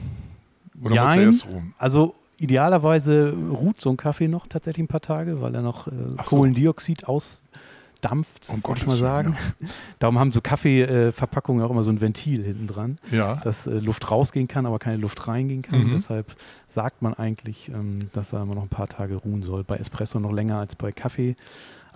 Oder 0.82 0.90
muss 0.90 0.98
er 1.00 1.06
jein. 1.16 1.24
erst 1.26 1.46
ruhen? 1.48 1.74
Also 1.78 2.16
idealerweise 2.38 3.34
ruht 3.52 3.82
so 3.82 3.90
ein 3.90 3.98
Kaffee 3.98 4.28
noch 4.28 4.48
tatsächlich 4.48 4.84
ein 4.84 4.88
paar 4.88 5.02
Tage, 5.02 5.42
weil 5.42 5.54
er 5.56 5.62
noch 5.64 5.88
äh, 5.88 5.92
Ach 6.18 6.28
so. 6.28 6.38
Kohlendioxid 6.38 7.08
ausdampft, 7.98 8.50
Um 8.50 8.64
würde 8.64 8.82
ich 8.82 8.88
mal 8.88 8.98
sagen. 8.98 9.38
Darum 10.00 10.20
haben 10.20 10.32
so 10.32 10.42
Kaffeeverpackungen 10.42 11.64
auch 11.66 11.72
immer 11.72 11.84
so 11.84 11.92
ein 11.92 12.02
Ventil 12.02 12.44
hinten 12.44 12.68
dran, 12.68 12.98
Ja. 13.12 13.36
dass 13.36 13.68
äh, 13.68 13.72
Luft 13.80 14.10
rausgehen 14.12 14.48
kann, 14.48 14.66
aber 14.66 14.80
keine 14.80 14.98
Luft 14.98 15.28
reingehen 15.28 15.62
kann. 15.62 15.86
Mhm. 15.86 15.92
Deshalb 15.94 16.36
sagt 16.68 17.02
man 17.02 17.14
eigentlich, 17.14 17.70
ähm, 17.70 18.10
dass 18.14 18.34
er 18.34 18.42
immer 18.44 18.56
noch 18.56 18.64
ein 18.64 18.70
paar 18.70 18.88
Tage 18.88 19.16
ruhen 19.16 19.44
soll. 19.44 19.64
Bei 19.64 19.78
Espresso 19.78 20.20
noch 20.20 20.32
länger 20.32 20.58
als 20.60 20.76
bei 20.76 20.92
Kaffee. 20.92 21.36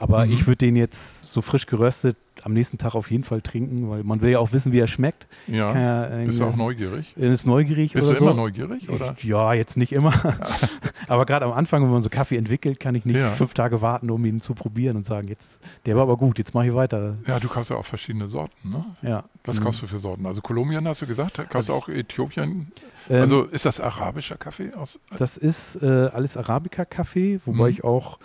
Aber 0.01 0.25
Mhm. 0.25 0.33
ich 0.33 0.47
würde 0.47 0.57
den 0.57 0.75
jetzt 0.75 1.31
so 1.31 1.41
frisch 1.41 1.65
geröstet 1.65 2.17
am 2.43 2.53
nächsten 2.53 2.77
Tag 2.79 2.95
auf 2.95 3.11
jeden 3.11 3.23
Fall 3.23 3.41
trinken, 3.41 3.87
weil 3.89 4.03
man 4.03 4.19
will 4.21 4.31
ja 4.31 4.39
auch 4.39 4.51
wissen, 4.51 4.71
wie 4.73 4.79
er 4.79 4.87
schmeckt. 4.87 5.27
Ja. 5.47 6.07
ja 6.09 6.25
Bist 6.25 6.39
du 6.39 6.45
auch 6.45 6.55
neugierig? 6.55 7.15
ist 7.15 7.45
neugierig 7.45 7.93
Bist 7.93 8.09
du 8.09 8.15
so. 8.15 8.25
immer 8.25 8.33
neugierig? 8.33 8.89
Oder? 8.89 9.13
Ich, 9.17 9.23
ja, 9.25 9.53
jetzt 9.53 9.77
nicht 9.77 9.91
immer. 9.93 10.11
aber 11.07 11.25
gerade 11.27 11.45
am 11.45 11.51
Anfang, 11.53 11.83
wenn 11.83 11.91
man 11.91 12.01
so 12.01 12.09
Kaffee 12.09 12.35
entwickelt, 12.37 12.79
kann 12.79 12.95
ich 12.95 13.05
nicht 13.05 13.15
Ja. 13.15 13.29
fünf 13.29 13.53
Tage 13.53 13.81
warten, 13.81 14.09
um 14.09 14.25
ihn 14.25 14.41
zu 14.41 14.55
probieren 14.55 14.97
und 14.97 15.05
sagen, 15.05 15.27
jetzt, 15.27 15.59
der 15.85 15.95
war 15.95 16.01
aber 16.03 16.17
gut, 16.17 16.39
jetzt 16.39 16.53
mache 16.55 16.67
ich 16.67 16.73
weiter. 16.73 17.15
Ja, 17.27 17.39
du 17.39 17.47
kaufst 17.47 17.69
ja 17.69 17.75
auch 17.77 17.85
verschiedene 17.85 18.27
Sorten, 18.27 18.69
ne? 18.71 18.85
Ja. 19.03 19.23
Was 19.45 19.59
Mhm. 19.59 19.63
kaufst 19.65 19.83
du 19.83 19.87
für 19.87 19.99
Sorten? 19.99 20.25
Also 20.25 20.41
Kolumbien 20.41 20.87
hast 20.87 21.03
du 21.03 21.05
gesagt, 21.05 21.35
kaufst 21.37 21.55
Also- 21.55 21.73
du 21.73 21.77
auch 21.79 21.87
Äthiopien? 21.89 22.71
Ähm, 23.09 23.21
also 23.21 23.43
ist 23.43 23.65
das 23.65 23.79
arabischer 23.79 24.37
Kaffee 24.37 24.73
aus? 24.73 24.99
das 25.17 25.37
ist 25.37 25.75
äh, 25.83 26.09
alles 26.13 26.37
Arabica-Kaffee, 26.37 27.39
wobei 27.45 27.65
Mhm. 27.69 27.75
ich 27.75 27.83
auch 27.83 28.17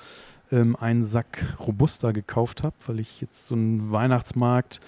ähm, 0.53 0.77
einen 0.77 1.03
Sack 1.03 1.57
Robusta 1.61 2.13
gekauft 2.13 2.63
habe, 2.63 2.75
weil 2.87 3.01
ich 3.01 3.21
jetzt 3.21 3.49
so 3.49 3.55
einen 3.55 3.91
Weihnachtsmarkt 3.93 4.81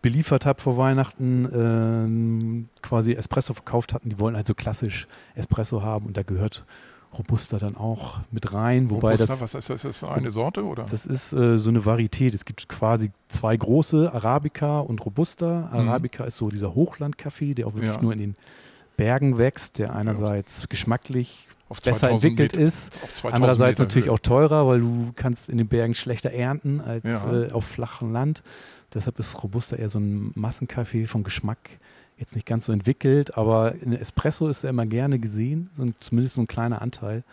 beliefert 0.00 0.46
habe 0.46 0.60
vor 0.60 0.76
Weihnachten, 0.76 1.48
ähm, 1.54 2.68
quasi 2.82 3.12
Espresso 3.12 3.54
verkauft 3.54 3.94
hatten. 3.94 4.08
Die 4.08 4.18
wollen 4.18 4.34
also 4.36 4.54
klassisch 4.54 5.06
Espresso 5.34 5.82
haben 5.82 6.06
und 6.06 6.16
da 6.16 6.22
gehört 6.22 6.64
Robusta 7.16 7.58
dann 7.58 7.76
auch 7.76 8.20
mit 8.30 8.52
rein, 8.54 8.90
wobei 8.90 9.12
Robusta, 9.12 9.34
das 9.34 9.40
was 9.40 9.54
ist 9.54 9.68
das? 9.70 9.84
Ist 9.84 10.02
das 10.02 10.10
eine 10.10 10.30
Sorte 10.30 10.64
oder? 10.64 10.86
Das 10.90 11.04
ist 11.06 11.32
äh, 11.34 11.58
so 11.58 11.68
eine 11.70 11.84
Varietät. 11.84 12.34
Es 12.34 12.44
gibt 12.46 12.68
quasi 12.68 13.10
zwei 13.28 13.54
große, 13.56 14.10
Arabica 14.12 14.80
und 14.80 15.04
Robusta. 15.04 15.68
Arabica 15.72 16.24
ist 16.24 16.38
so 16.38 16.48
dieser 16.48 16.74
Hochlandkaffee, 16.74 17.54
der 17.54 17.66
auch 17.66 17.74
wirklich 17.74 17.94
Ja. 17.94 18.00
nur 18.02 18.12
in 18.12 18.18
den 18.18 18.34
Bergen 18.96 19.36
wächst, 19.38 19.78
der 19.78 19.94
einerseits 19.94 20.68
geschmacklich 20.70 21.48
besser 21.80 22.00
2000 22.08 22.24
entwickelt 22.32 22.52
Meter- 22.52 22.64
ist, 22.64 22.94
Auf 23.02 23.14
2000 23.14 23.34
andererseits 23.34 23.78
Meter 23.78 23.82
natürlich 23.84 24.06
Höhe. 24.06 24.12
auch 24.14 24.18
teurer, 24.18 24.66
weil 24.66 24.80
du 24.80 25.12
kannst 25.16 25.48
in 25.48 25.58
den 25.58 25.68
Bergen 25.68 25.94
schlechter 25.94 26.30
ernten 26.30 26.80
als 26.80 27.04
Ja. 27.04 27.32
äh, 27.44 27.52
auf 27.52 27.64
flachem 27.64 28.12
Land. 28.12 28.42
Deshalb 28.94 29.18
ist 29.18 29.42
Robusta 29.42 29.76
eher 29.76 29.88
so 29.88 29.98
ein 29.98 30.32
Massenkaffee 30.34 31.06
vom 31.06 31.22
Geschmack 31.24 31.58
jetzt 32.18 32.34
nicht 32.34 32.46
ganz 32.46 32.66
so 32.66 32.72
entwickelt, 32.72 33.36
aber 33.36 33.74
in 33.76 33.92
Espresso 33.94 34.48
ist 34.48 34.62
er 34.64 34.70
immer 34.70 34.86
gerne 34.86 35.18
gesehen, 35.18 35.70
zumindest 36.00 36.36
so 36.36 36.42
ein 36.42 36.46
kleiner 36.46 36.80
Anteil, 36.82 37.24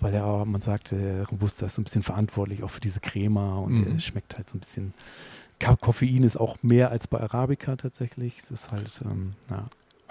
weil 0.00 0.14
er, 0.14 0.24
auch- 0.26 0.44
man 0.44 0.60
sagt, 0.60 0.90
der 0.92 1.28
Robusta 1.28 1.66
ist 1.66 1.74
so 1.74 1.82
ein 1.82 1.84
bisschen 1.84 2.02
verantwortlich 2.02 2.62
auch 2.62 2.70
für 2.70 2.80
diese 2.80 3.00
Crema 3.00 3.58
und 3.58 3.72
Mhm. 3.92 4.00
schmeckt 4.00 4.36
halt 4.36 4.48
so 4.48 4.56
ein 4.56 4.60
bisschen. 4.60 4.94
Koffein 5.80 6.24
ist 6.24 6.36
auch 6.36 6.58
mehr 6.62 6.90
als 6.90 7.06
bei 7.06 7.20
Arabica 7.20 7.76
tatsächlich. 7.76 8.38
Es 8.42 8.50
ist 8.50 8.70
halt, 8.72 9.00
ähm, 9.04 9.32
ja. 9.50 9.64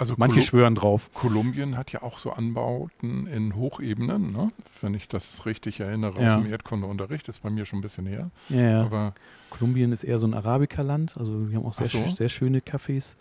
Also 0.03 0.15
manche 0.17 0.39
Kolu- 0.41 0.45
schwören 0.45 0.75
drauf. 0.75 1.09
Kolumbien 1.13 1.77
hat 1.77 1.91
ja 1.91 2.03
auch 2.03 2.19
so 2.19 2.31
Anbauten 2.31 3.25
in 3.27 3.55
Hochebenen, 3.55 4.31
ne? 4.31 4.51
wenn 4.81 4.93
ich 4.93 5.07
das 5.07 5.45
richtig 5.45 5.79
erinnere 5.79 6.21
Ja. 6.21 6.35
aus 6.37 6.43
dem 6.43 6.51
Erdkundeunterricht, 6.51 7.27
ist 7.29 7.41
bei 7.41 7.49
mir 7.49 7.65
schon 7.65 7.79
ein 7.79 7.81
bisschen 7.81 8.05
her. 8.05 8.29
Ja. 8.49 8.83
Aber 8.83 9.13
Kolumbien 9.49 9.91
ist 9.91 10.03
eher 10.03 10.19
so 10.19 10.27
ein 10.27 10.33
Arabica-Land, 10.33 11.15
also 11.17 11.49
wir 11.49 11.57
haben 11.57 11.65
auch 11.65 11.73
sehr, 11.73 11.85
so. 11.87 11.99
sch- 11.99 12.15
sehr 12.17 12.29
schöne 12.29 12.59
Cafés. 12.59 13.15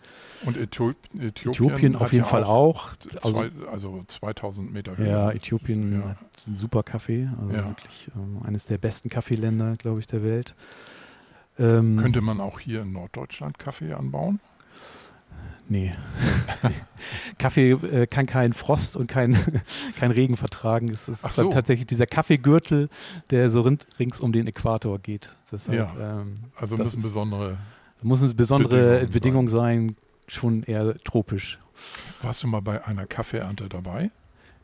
und 0.45 0.57
Äthiop 0.57 0.95
Äthiopien, 1.13 1.29
Äthiopien 1.29 1.95
auf 1.95 2.11
jeden 2.11 2.25
ja 2.25 2.29
Fall 2.29 2.43
auch. 2.43 2.89
Also, 3.23 3.31
Zwei, 3.33 3.51
also 3.71 4.03
2000 4.07 4.73
Meter 4.73 4.97
Höhe. 4.97 5.09
ja, 5.09 5.31
Äthiopien 5.31 6.01
Ja. 6.01 6.09
hat 6.09 6.17
einen 6.47 6.55
super 6.55 6.83
Kaffee, 6.83 7.29
also 7.39 7.53
wirklich 7.53 8.11
ähm, 8.15 8.41
eines 8.43 8.65
der 8.65 8.77
besten 8.77 9.09
Kaffeeländer, 9.09 9.75
glaube 9.77 9.99
ich, 9.99 10.07
der 10.07 10.23
Welt. 10.23 10.55
Ähm, 11.59 11.97
Könnte 11.97 12.21
man 12.21 12.41
auch 12.41 12.59
hier 12.59 12.81
in 12.81 12.91
Norddeutschland 12.93 13.59
Kaffee 13.59 13.93
anbauen? 13.93 14.39
Nee. 15.69 15.93
Kaffee 17.37 17.71
äh, 17.71 18.07
kann 18.07 18.25
keinen 18.25 18.53
Frost 18.53 18.95
und 18.97 19.07
keinen 19.07 19.37
kein 19.99 20.11
Regen 20.11 20.37
vertragen. 20.37 20.89
Es 20.89 21.07
ist 21.07 21.21
so. 21.33 21.49
tatsächlich 21.49 21.87
dieser 21.87 22.05
Kaffeegürtel, 22.05 22.89
der 23.29 23.49
so 23.49 23.61
rin- 23.61 23.79
rings 23.99 24.19
um 24.19 24.31
den 24.31 24.47
Äquator 24.47 24.99
geht. 24.99 25.35
Deshalb, 25.51 25.77
Ja. 25.77 26.21
ähm, 26.21 26.39
Also 26.55 26.77
müssen 26.77 26.97
ist- 26.97 27.03
besondere. 27.03 27.57
muss 28.01 28.21
eine 28.23 28.33
besondere 28.33 28.75
Bedingungen 29.05 29.11
Bedingung 29.11 29.49
sein, 29.49 29.95
schon 30.27 30.63
eher 30.63 30.95
tropisch. 30.99 31.59
Warst 32.21 32.43
du 32.43 32.47
mal 32.47 32.61
bei 32.61 32.85
einer 32.85 33.05
Kaffeeernte 33.05 33.67
dabei? 33.69 34.11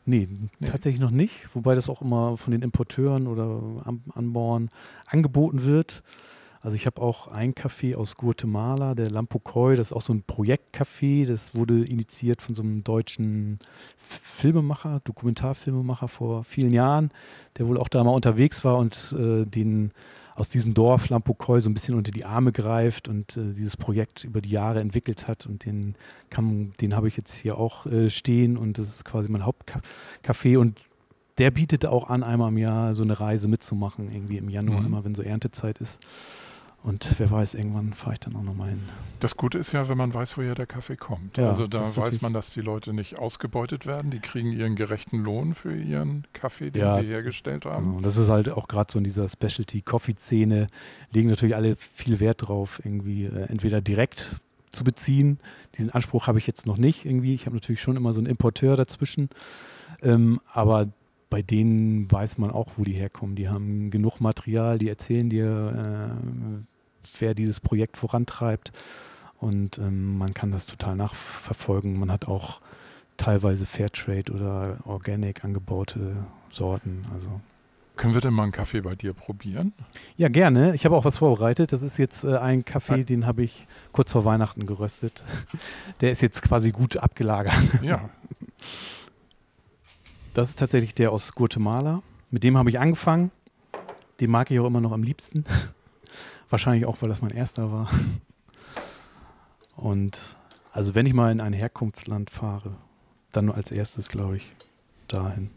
Nee, 0.06 0.28
Nee. 0.58 0.66
tatsächlich 0.68 1.00
noch 1.00 1.10
nicht, 1.10 1.48
wobei 1.54 1.74
das 1.74 1.88
auch 1.88 2.00
immer 2.00 2.36
von 2.36 2.52
den 2.52 2.62
Importeuren 2.62 3.26
oder 3.26 3.60
An 3.84 4.02
Anbauern 4.14 4.70
angeboten 5.06 5.64
wird. 5.64 6.02
Also 6.62 6.76
ich 6.76 6.84
habe 6.86 7.00
auch 7.00 7.28
ein 7.28 7.54
Café 7.54 7.96
aus 7.96 8.16
Guatemala, 8.16 8.94
der 8.94 9.10
Lampocoy, 9.10 9.76
das 9.76 9.88
ist 9.88 9.92
auch 9.92 10.02
so 10.02 10.12
ein 10.12 10.24
Projektcafé, 10.26 11.26
das 11.26 11.54
wurde 11.54 11.82
initiiert 11.84 12.42
von 12.42 12.54
so 12.54 12.62
einem 12.62 12.84
deutschen 12.84 13.58
Filmemacher, 13.96 15.00
Dokumentarfilmemacher 15.04 16.08
vor 16.08 16.44
vielen 16.44 16.72
Jahren, 16.72 17.10
der 17.56 17.66
wohl 17.66 17.78
auch 17.78 17.88
da 17.88 18.04
mal 18.04 18.10
unterwegs 18.10 18.62
war 18.64 18.76
und 18.76 19.14
äh, 19.18 19.46
den 19.46 19.92
aus 20.34 20.48
diesem 20.48 20.74
Dorf 20.74 21.08
Lampocoy 21.08 21.60
so 21.60 21.68
ein 21.68 21.74
bisschen 21.74 21.94
unter 21.94 22.12
die 22.12 22.24
Arme 22.24 22.52
greift 22.52 23.08
und 23.08 23.36
äh, 23.36 23.52
dieses 23.52 23.76
Projekt 23.76 24.24
über 24.24 24.40
die 24.40 24.50
Jahre 24.50 24.80
entwickelt 24.80 25.28
hat 25.28 25.46
und 25.46 25.64
den 25.64 25.94
kann, 26.30 26.72
den 26.80 26.94
habe 26.94 27.08
ich 27.08 27.16
jetzt 27.16 27.34
hier 27.34 27.56
auch 27.58 27.86
äh, 27.86 28.10
stehen 28.10 28.56
und 28.56 28.78
das 28.78 28.88
ist 28.88 29.04
quasi 29.04 29.30
mein 29.30 29.44
Hauptcafé 29.44 30.58
und 30.58 30.78
der 31.38 31.50
bietet 31.50 31.86
auch 31.86 32.08
an, 32.10 32.22
einmal 32.22 32.50
im 32.50 32.58
Jahr 32.58 32.94
so 32.94 33.02
eine 33.02 33.18
Reise 33.18 33.48
mitzumachen, 33.48 34.12
irgendwie 34.12 34.36
im 34.36 34.50
Januar, 34.50 34.80
Mhm. 34.80 34.86
immer 34.86 35.04
wenn 35.04 35.14
so 35.14 35.22
Erntezeit 35.22 35.78
ist. 35.78 35.98
Und 36.82 37.14
wer 37.18 37.30
weiß, 37.30 37.54
irgendwann 37.54 37.92
fahre 37.92 38.14
ich 38.14 38.20
dann 38.20 38.34
auch 38.36 38.42
nochmal 38.42 38.70
hin. 38.70 38.80
Das 39.20 39.36
Gute 39.36 39.58
ist 39.58 39.72
ja, 39.72 39.88
wenn 39.90 39.98
man 39.98 40.14
weiß, 40.14 40.38
woher 40.38 40.54
der 40.54 40.66
Kaffee 40.66 40.96
kommt. 40.96 41.36
Ja, 41.36 41.48
also 41.48 41.66
da 41.66 41.94
weiß 41.94 42.22
man, 42.22 42.32
dass 42.32 42.50
die 42.54 42.62
Leute 42.62 42.94
nicht 42.94 43.18
ausgebeutet 43.18 43.84
werden. 43.84 44.10
Die 44.10 44.20
kriegen 44.20 44.50
ihren 44.52 44.76
gerechten 44.76 45.18
Lohn 45.22 45.54
für 45.54 45.76
ihren 45.76 46.26
Kaffee, 46.32 46.70
den 46.70 46.80
Ja. 46.80 46.96
sie 46.98 47.06
hergestellt 47.06 47.66
haben. 47.66 47.84
Genau. 47.84 47.96
Und 47.98 48.06
das 48.06 48.16
ist 48.16 48.30
halt 48.30 48.48
auch 48.48 48.66
gerade 48.66 48.90
so 48.90 48.98
in 48.98 49.04
dieser 49.04 49.28
Specialty-Coffee-Szene, 49.28 50.68
legen 51.12 51.28
natürlich 51.28 51.54
alle 51.54 51.76
viel 51.76 52.18
Wert 52.18 52.48
drauf, 52.48 52.80
irgendwie 52.84 53.24
äh, 53.26 53.42
entweder 53.48 53.80
direkt 53.82 54.36
zu 54.70 54.84
beziehen. 54.84 55.38
Diesen 55.76 55.90
Anspruch 55.90 56.28
habe 56.28 56.38
ich 56.38 56.46
jetzt 56.46 56.64
noch 56.64 56.78
nicht 56.78 57.04
irgendwie. 57.04 57.34
Ich 57.34 57.44
habe 57.46 57.56
natürlich 57.56 57.82
schon 57.82 57.96
immer 57.96 58.14
so 58.14 58.20
einen 58.20 58.26
Importeur 58.28 58.76
dazwischen. 58.76 59.28
Ähm, 60.00 60.40
aber 60.52 60.88
bei 61.28 61.42
denen 61.42 62.10
weiß 62.10 62.38
man 62.38 62.50
auch, 62.50 62.68
wo 62.76 62.84
die 62.84 62.92
herkommen. 62.92 63.36
Die 63.36 63.48
haben 63.48 63.90
genug 63.90 64.20
Material, 64.20 64.78
die 64.78 64.88
erzählen 64.88 65.28
dir, 65.28 66.16
äh, 66.18 66.69
wer 67.18 67.34
dieses 67.34 67.60
Projekt 67.60 67.96
vorantreibt. 67.96 68.72
Und 69.38 69.78
ähm, 69.78 70.18
man 70.18 70.34
kann 70.34 70.50
das 70.50 70.66
total 70.66 70.96
nachverfolgen. 70.96 71.98
Man 71.98 72.10
hat 72.12 72.28
auch 72.28 72.60
teilweise 73.16 73.66
Fairtrade 73.66 74.32
oder 74.32 74.78
Organic 74.84 75.44
angebaute 75.44 76.16
Sorten. 76.50 77.06
Also 77.14 77.40
Können 77.96 78.14
wir 78.14 78.20
denn 78.20 78.34
mal 78.34 78.44
einen 78.44 78.52
Kaffee 78.52 78.80
bei 78.82 78.94
dir 78.94 79.12
probieren? 79.14 79.72
ja, 80.16 80.28
gerne. 80.28 80.74
Ich 80.74 80.84
habe 80.84 80.96
auch 80.96 81.04
was 81.04 81.18
vorbereitet. 81.18 81.72
Das 81.72 81.82
ist 81.82 81.98
jetzt 81.98 82.24
äh, 82.24 82.36
ein 82.36 82.64
Kaffee, 82.64 83.04
den 83.04 83.26
habe 83.26 83.42
ich 83.42 83.66
kurz 83.92 84.12
vor 84.12 84.24
Weihnachten 84.24 84.66
geröstet. 84.66 85.24
Der 86.00 86.10
ist 86.10 86.20
jetzt 86.22 86.42
quasi 86.42 86.70
gut 86.70 86.96
abgelagert. 86.98 87.54
Ja, 87.82 88.08
Das 90.34 90.48
ist 90.48 90.58
tatsächlich 90.58 90.94
der 90.94 91.10
aus 91.12 91.32
Guatemala. 91.32 92.02
Mit 92.30 92.44
dem 92.44 92.56
habe 92.56 92.70
ich 92.70 92.78
angefangen. 92.78 93.30
Den 94.20 94.30
mag 94.30 94.50
ich 94.50 94.60
auch 94.60 94.66
immer 94.66 94.80
noch 94.80 94.92
am 94.92 95.02
liebsten. 95.02 95.44
Wahrscheinlich 96.50 96.84
auch, 96.84 97.00
weil 97.00 97.08
das 97.08 97.22
mein 97.22 97.30
erster 97.30 97.72
war. 97.72 97.88
Und 99.76 100.18
also 100.72 100.94
wenn 100.94 101.06
ich 101.06 101.14
mal 101.14 101.32
in 101.32 101.40
ein 101.40 101.52
Herkunftsland 101.52 102.30
fahre, 102.30 102.76
dann 103.32 103.46
nur 103.46 103.54
als 103.54 103.70
erstes, 103.70 104.08
glaube 104.08 104.36
ich, 104.36 104.52
dahin. 105.08 105.50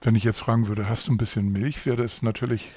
wenn 0.00 0.14
ich 0.14 0.24
jetzt 0.24 0.38
fragen 0.38 0.66
würde, 0.68 0.88
hast 0.88 1.08
du 1.08 1.12
ein 1.12 1.18
bisschen 1.18 1.52
Milch, 1.52 1.84
wäre 1.84 1.96
das 1.96 2.22
natürlich 2.22 2.70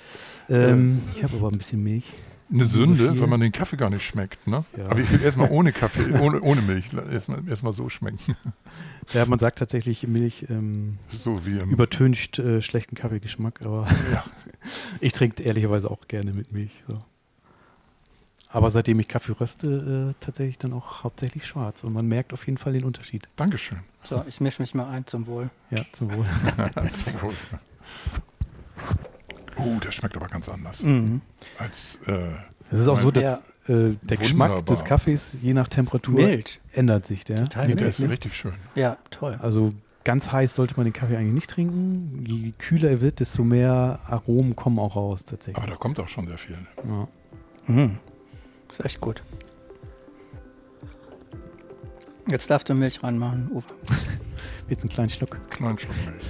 Ähm, 0.50 1.02
ich 1.16 1.24
habe 1.24 1.38
aber 1.38 1.50
ein 1.50 1.58
bisschen 1.58 1.82
Milch. 1.82 2.13
Eine 2.54 2.66
so 2.66 2.84
Sünde, 2.86 3.12
viel. 3.12 3.22
wenn 3.22 3.30
man 3.30 3.39
den 3.39 3.52
Kaffee 3.52 3.78
gar 3.78 3.89
nicht 3.89 4.06
schmeckt. 4.06 4.48
Ne? 4.48 4.63
Ja. 4.78 4.86
Aber 4.86 5.00
ich 5.00 5.12
will 5.12 5.22
erstmal 5.22 5.50
ohne 5.50 5.72
Kaffee, 5.74 6.13
ohne, 6.20 6.42
ohne 6.42 6.62
Milch, 6.62 6.89
erstmal 6.94 7.48
erst 7.48 7.63
so 7.63 7.89
schmecken. 7.89 8.36
Ja, 9.13 9.26
man 9.26 9.39
sagt 9.39 9.60
tatsächlich, 9.60 10.08
Milch 10.08 10.46
ähm, 10.50 10.98
So 11.10 11.46
wie 11.46 11.58
im 11.58 11.72
übertüncht 11.72 12.39
äh, 12.39 12.62
schlechten 12.62 12.96
Kaffeegeschmack, 12.96 13.66
aber 13.66 13.88
Ja. 14.12 14.24
ich 15.02 15.13
trinke 15.13 15.44
ehrlicherweise 15.44 15.89
auch 15.92 16.08
gerne 16.08 16.34
mit 16.34 16.52
Milch. 16.52 16.84
So. 16.88 17.00
Aber 18.50 18.70
seitdem 18.70 19.00
ich 19.00 19.08
Kaffee 19.08 19.32
röste, 19.32 20.12
äh, 20.12 20.24
tatsächlich 20.24 20.60
dann 20.60 20.74
auch 20.74 21.04
hauptsächlich 21.04 21.48
schwarz. 21.48 21.84
Und 21.84 21.92
man 21.94 22.08
merkt 22.08 22.34
auf 22.34 22.46
jeden 22.46 22.60
Fall 22.60 22.74
den 22.74 22.84
Unterschied. 22.84 23.28
Dankeschön. 23.36 23.80
So, 24.04 24.24
ich 24.28 24.42
mische 24.42 24.62
mich 24.62 24.76
mal 24.76 24.88
ein 24.89 25.08
zum 25.08 25.26
Wohl. 25.26 25.50
Ja, 25.72 25.84
zum 25.92 26.12
Wohl. 26.13 26.26
Zum 27.04 27.22
Wohl. 27.24 27.34
Oh, 29.58 29.80
der 29.84 29.92
schmeckt 29.92 30.16
aber 30.16 30.28
ganz 30.28 30.50
anders 30.50 30.84
Mhm. 30.84 31.22
als 31.60 32.00
äh, 32.08 32.34
Es 32.72 32.80
ist 32.82 32.88
auch 32.88 32.98
so, 32.98 33.12
dass 33.12 33.44
äh, 33.68 33.96
der 34.02 34.18
Geschmack 34.18 34.66
des 34.66 34.84
Kaffees 34.84 35.36
je 35.42 35.54
nach 35.54 35.68
Temperatur 35.68 36.16
Mild. 36.16 36.60
ändert 36.74 37.06
sich. 37.06 37.24
Der. 37.26 37.38
Total 37.38 37.68
nee, 37.68 37.76
der 37.76 37.84
mild. 37.86 37.94
ist 37.96 38.00
ne? 38.00 38.10
richtig 38.10 38.36
schön. 38.36 38.56
Ja, 38.76 38.98
toll. 39.10 39.38
Also 39.42 39.72
ganz 40.04 40.32
heiß 40.32 40.54
sollte 40.56 40.76
man 40.76 40.84
den 40.86 40.92
Kaffee 40.94 41.16
eigentlich 41.16 41.34
nicht 41.34 41.50
trinken. 41.50 42.26
Je 42.26 42.52
kühler 42.58 42.89
er 42.89 43.02
wird, 43.02 43.20
desto 43.22 43.44
mehr 43.44 44.00
Aromen 44.08 44.56
kommen 44.56 44.80
auch 44.80 44.96
raus 44.98 45.24
tatsächlich. 45.24 45.58
Aber 45.58 45.68
da 45.68 45.76
kommt 45.76 46.00
auch 46.00 46.10
schon 46.10 46.28
sehr 46.28 46.38
viel. 46.38 46.58
Ja. 46.86 47.08
Mhm. 47.68 47.98
Ist 48.70 48.84
echt 48.84 49.00
gut. 49.00 49.24
Jetzt 52.30 52.50
darfst 52.50 52.70
du 52.70 52.74
Milch 52.74 53.04
reinmachen, 53.04 53.50
Uwe. 53.52 53.63
Jetzt 54.70 54.82
einen 54.82 54.89
kleinen 54.89 55.10
Schluck. 55.10 55.38
Kleinen 55.50 55.78
Schluck 55.78 55.96
Milch. 56.06 56.24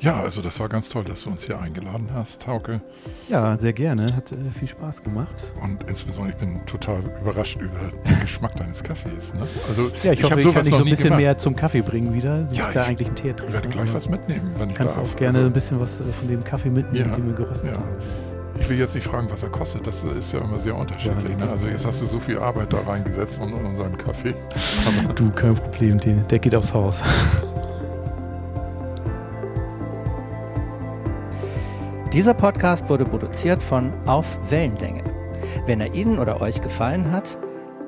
Ja, 0.00 0.20
also 0.20 0.42
das 0.42 0.60
war 0.60 0.68
ganz 0.68 0.88
toll, 0.90 1.04
dass 1.04 1.22
du 1.22 1.30
uns 1.30 1.44
hier 1.44 1.58
eingeladen 1.58 2.10
hast, 2.14 2.46
Hauke. 2.46 2.82
Ja, 3.28 3.56
sehr 3.56 3.72
gerne. 3.72 4.14
Hat 4.14 4.30
äh, 4.30 4.36
viel 4.58 4.68
Spaß 4.68 5.02
gemacht. 5.02 5.34
Und 5.62 5.82
insbesondere, 5.88 6.34
ich 6.34 6.38
bin 6.38 6.60
total 6.66 7.00
überrascht 7.20 7.58
über 7.60 7.78
den 8.06 8.20
Geschmack 8.20 8.54
deines 8.56 8.82
Kaffees. 8.82 9.32
Ne? 9.34 9.46
Also 9.68 9.90
Ja, 10.02 10.12
ich, 10.12 10.22
hoffe, 10.22 10.32
hab 10.34 10.38
ich 10.40 10.52
kann 10.54 10.64
dich 10.64 10.74
so 10.74 10.82
ein 10.84 10.90
bisschen 10.90 11.04
gemacht. 11.04 11.20
mehr 11.22 11.38
zum 11.38 11.56
Kaffee 11.56 11.80
bringen 11.80 12.12
wieder. 12.12 12.42
Du 12.42 12.54
Ja, 12.54 12.64
bist 12.64 12.74
ja 12.74 12.82
ich 12.82 12.88
eigentlich 12.88 13.08
ein 13.08 13.14
Teetrinker. 13.16 13.46
Ich 13.48 13.52
werde 13.54 13.68
gleich 13.70 13.88
aber 13.88 13.94
was 13.94 14.08
mitnehmen, 14.08 14.52
wenn 14.58 14.68
ich 14.70 14.74
Kannst 14.76 14.96
darf. 14.98 15.12
auch 15.12 15.16
gerne 15.16 15.38
Also, 15.38 15.48
ein 15.48 15.52
bisschen 15.54 15.80
was 15.80 16.00
äh, 16.00 16.04
von 16.12 16.28
dem 16.28 16.44
Kaffee 16.44 16.70
mitnehmen, 16.70 17.10
Ja, 17.10 17.16
den 17.16 17.26
wir 17.28 17.34
geröstet 17.34 17.70
ja. 17.70 17.78
haben. 17.78 17.88
ich 18.60 18.68
will 18.68 18.78
jetzt 18.78 18.94
nicht 18.94 19.06
fragen, 19.06 19.28
was 19.30 19.42
er 19.42 19.48
kostet. 19.48 19.86
Das 19.86 20.04
ist 20.04 20.30
ja 20.32 20.40
immer 20.40 20.58
sehr 20.58 20.76
unterschiedlich. 20.76 21.38
Ne? 21.38 21.48
Also 21.48 21.68
jetzt 21.68 21.86
hast 21.86 22.02
du 22.02 22.06
so 22.06 22.20
viel 22.20 22.38
Arbeit 22.38 22.70
da 22.72 22.80
reingesetzt 22.86 23.38
in 23.42 23.52
unseren 23.54 23.96
Kaffee. 23.96 24.34
Du, 25.14 25.30
kein 25.30 25.54
Problem, 25.54 25.98
der 26.28 26.38
geht 26.38 26.54
aufs 26.54 26.74
Haus. 26.74 27.02
Dieser 32.16 32.32
Podcast 32.32 32.88
wurde 32.88 33.04
produziert 33.04 33.62
von 33.62 33.92
Auf 34.06 34.38
Wellenlänge. 34.50 35.04
Wenn 35.66 35.82
er 35.82 35.94
Ihnen 35.94 36.18
oder 36.18 36.40
euch 36.40 36.62
gefallen 36.62 37.12
hat, 37.12 37.36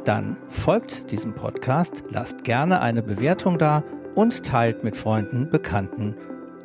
dann 0.05 0.37
folgt 0.51 1.11
diesem 1.11 1.35
Podcast, 1.35 2.03
lasst 2.11 2.45
gerne 2.45 2.83
eine 2.83 3.03
Bewertung 3.03 3.57
da 3.57 3.83
und 4.15 4.45
teilt 4.45 4.85
mit 4.85 4.99
Freunden, 4.99 5.49
Bekannten 5.49 6.15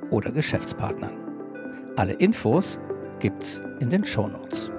oder 0.09 0.33
Geschäftspartnern. 0.33 1.17
Alle 1.95 2.11
Infos 2.15 2.81
gibt's 3.21 3.61
in 3.79 3.89
den 3.89 4.03
Shownotes. 4.03 4.72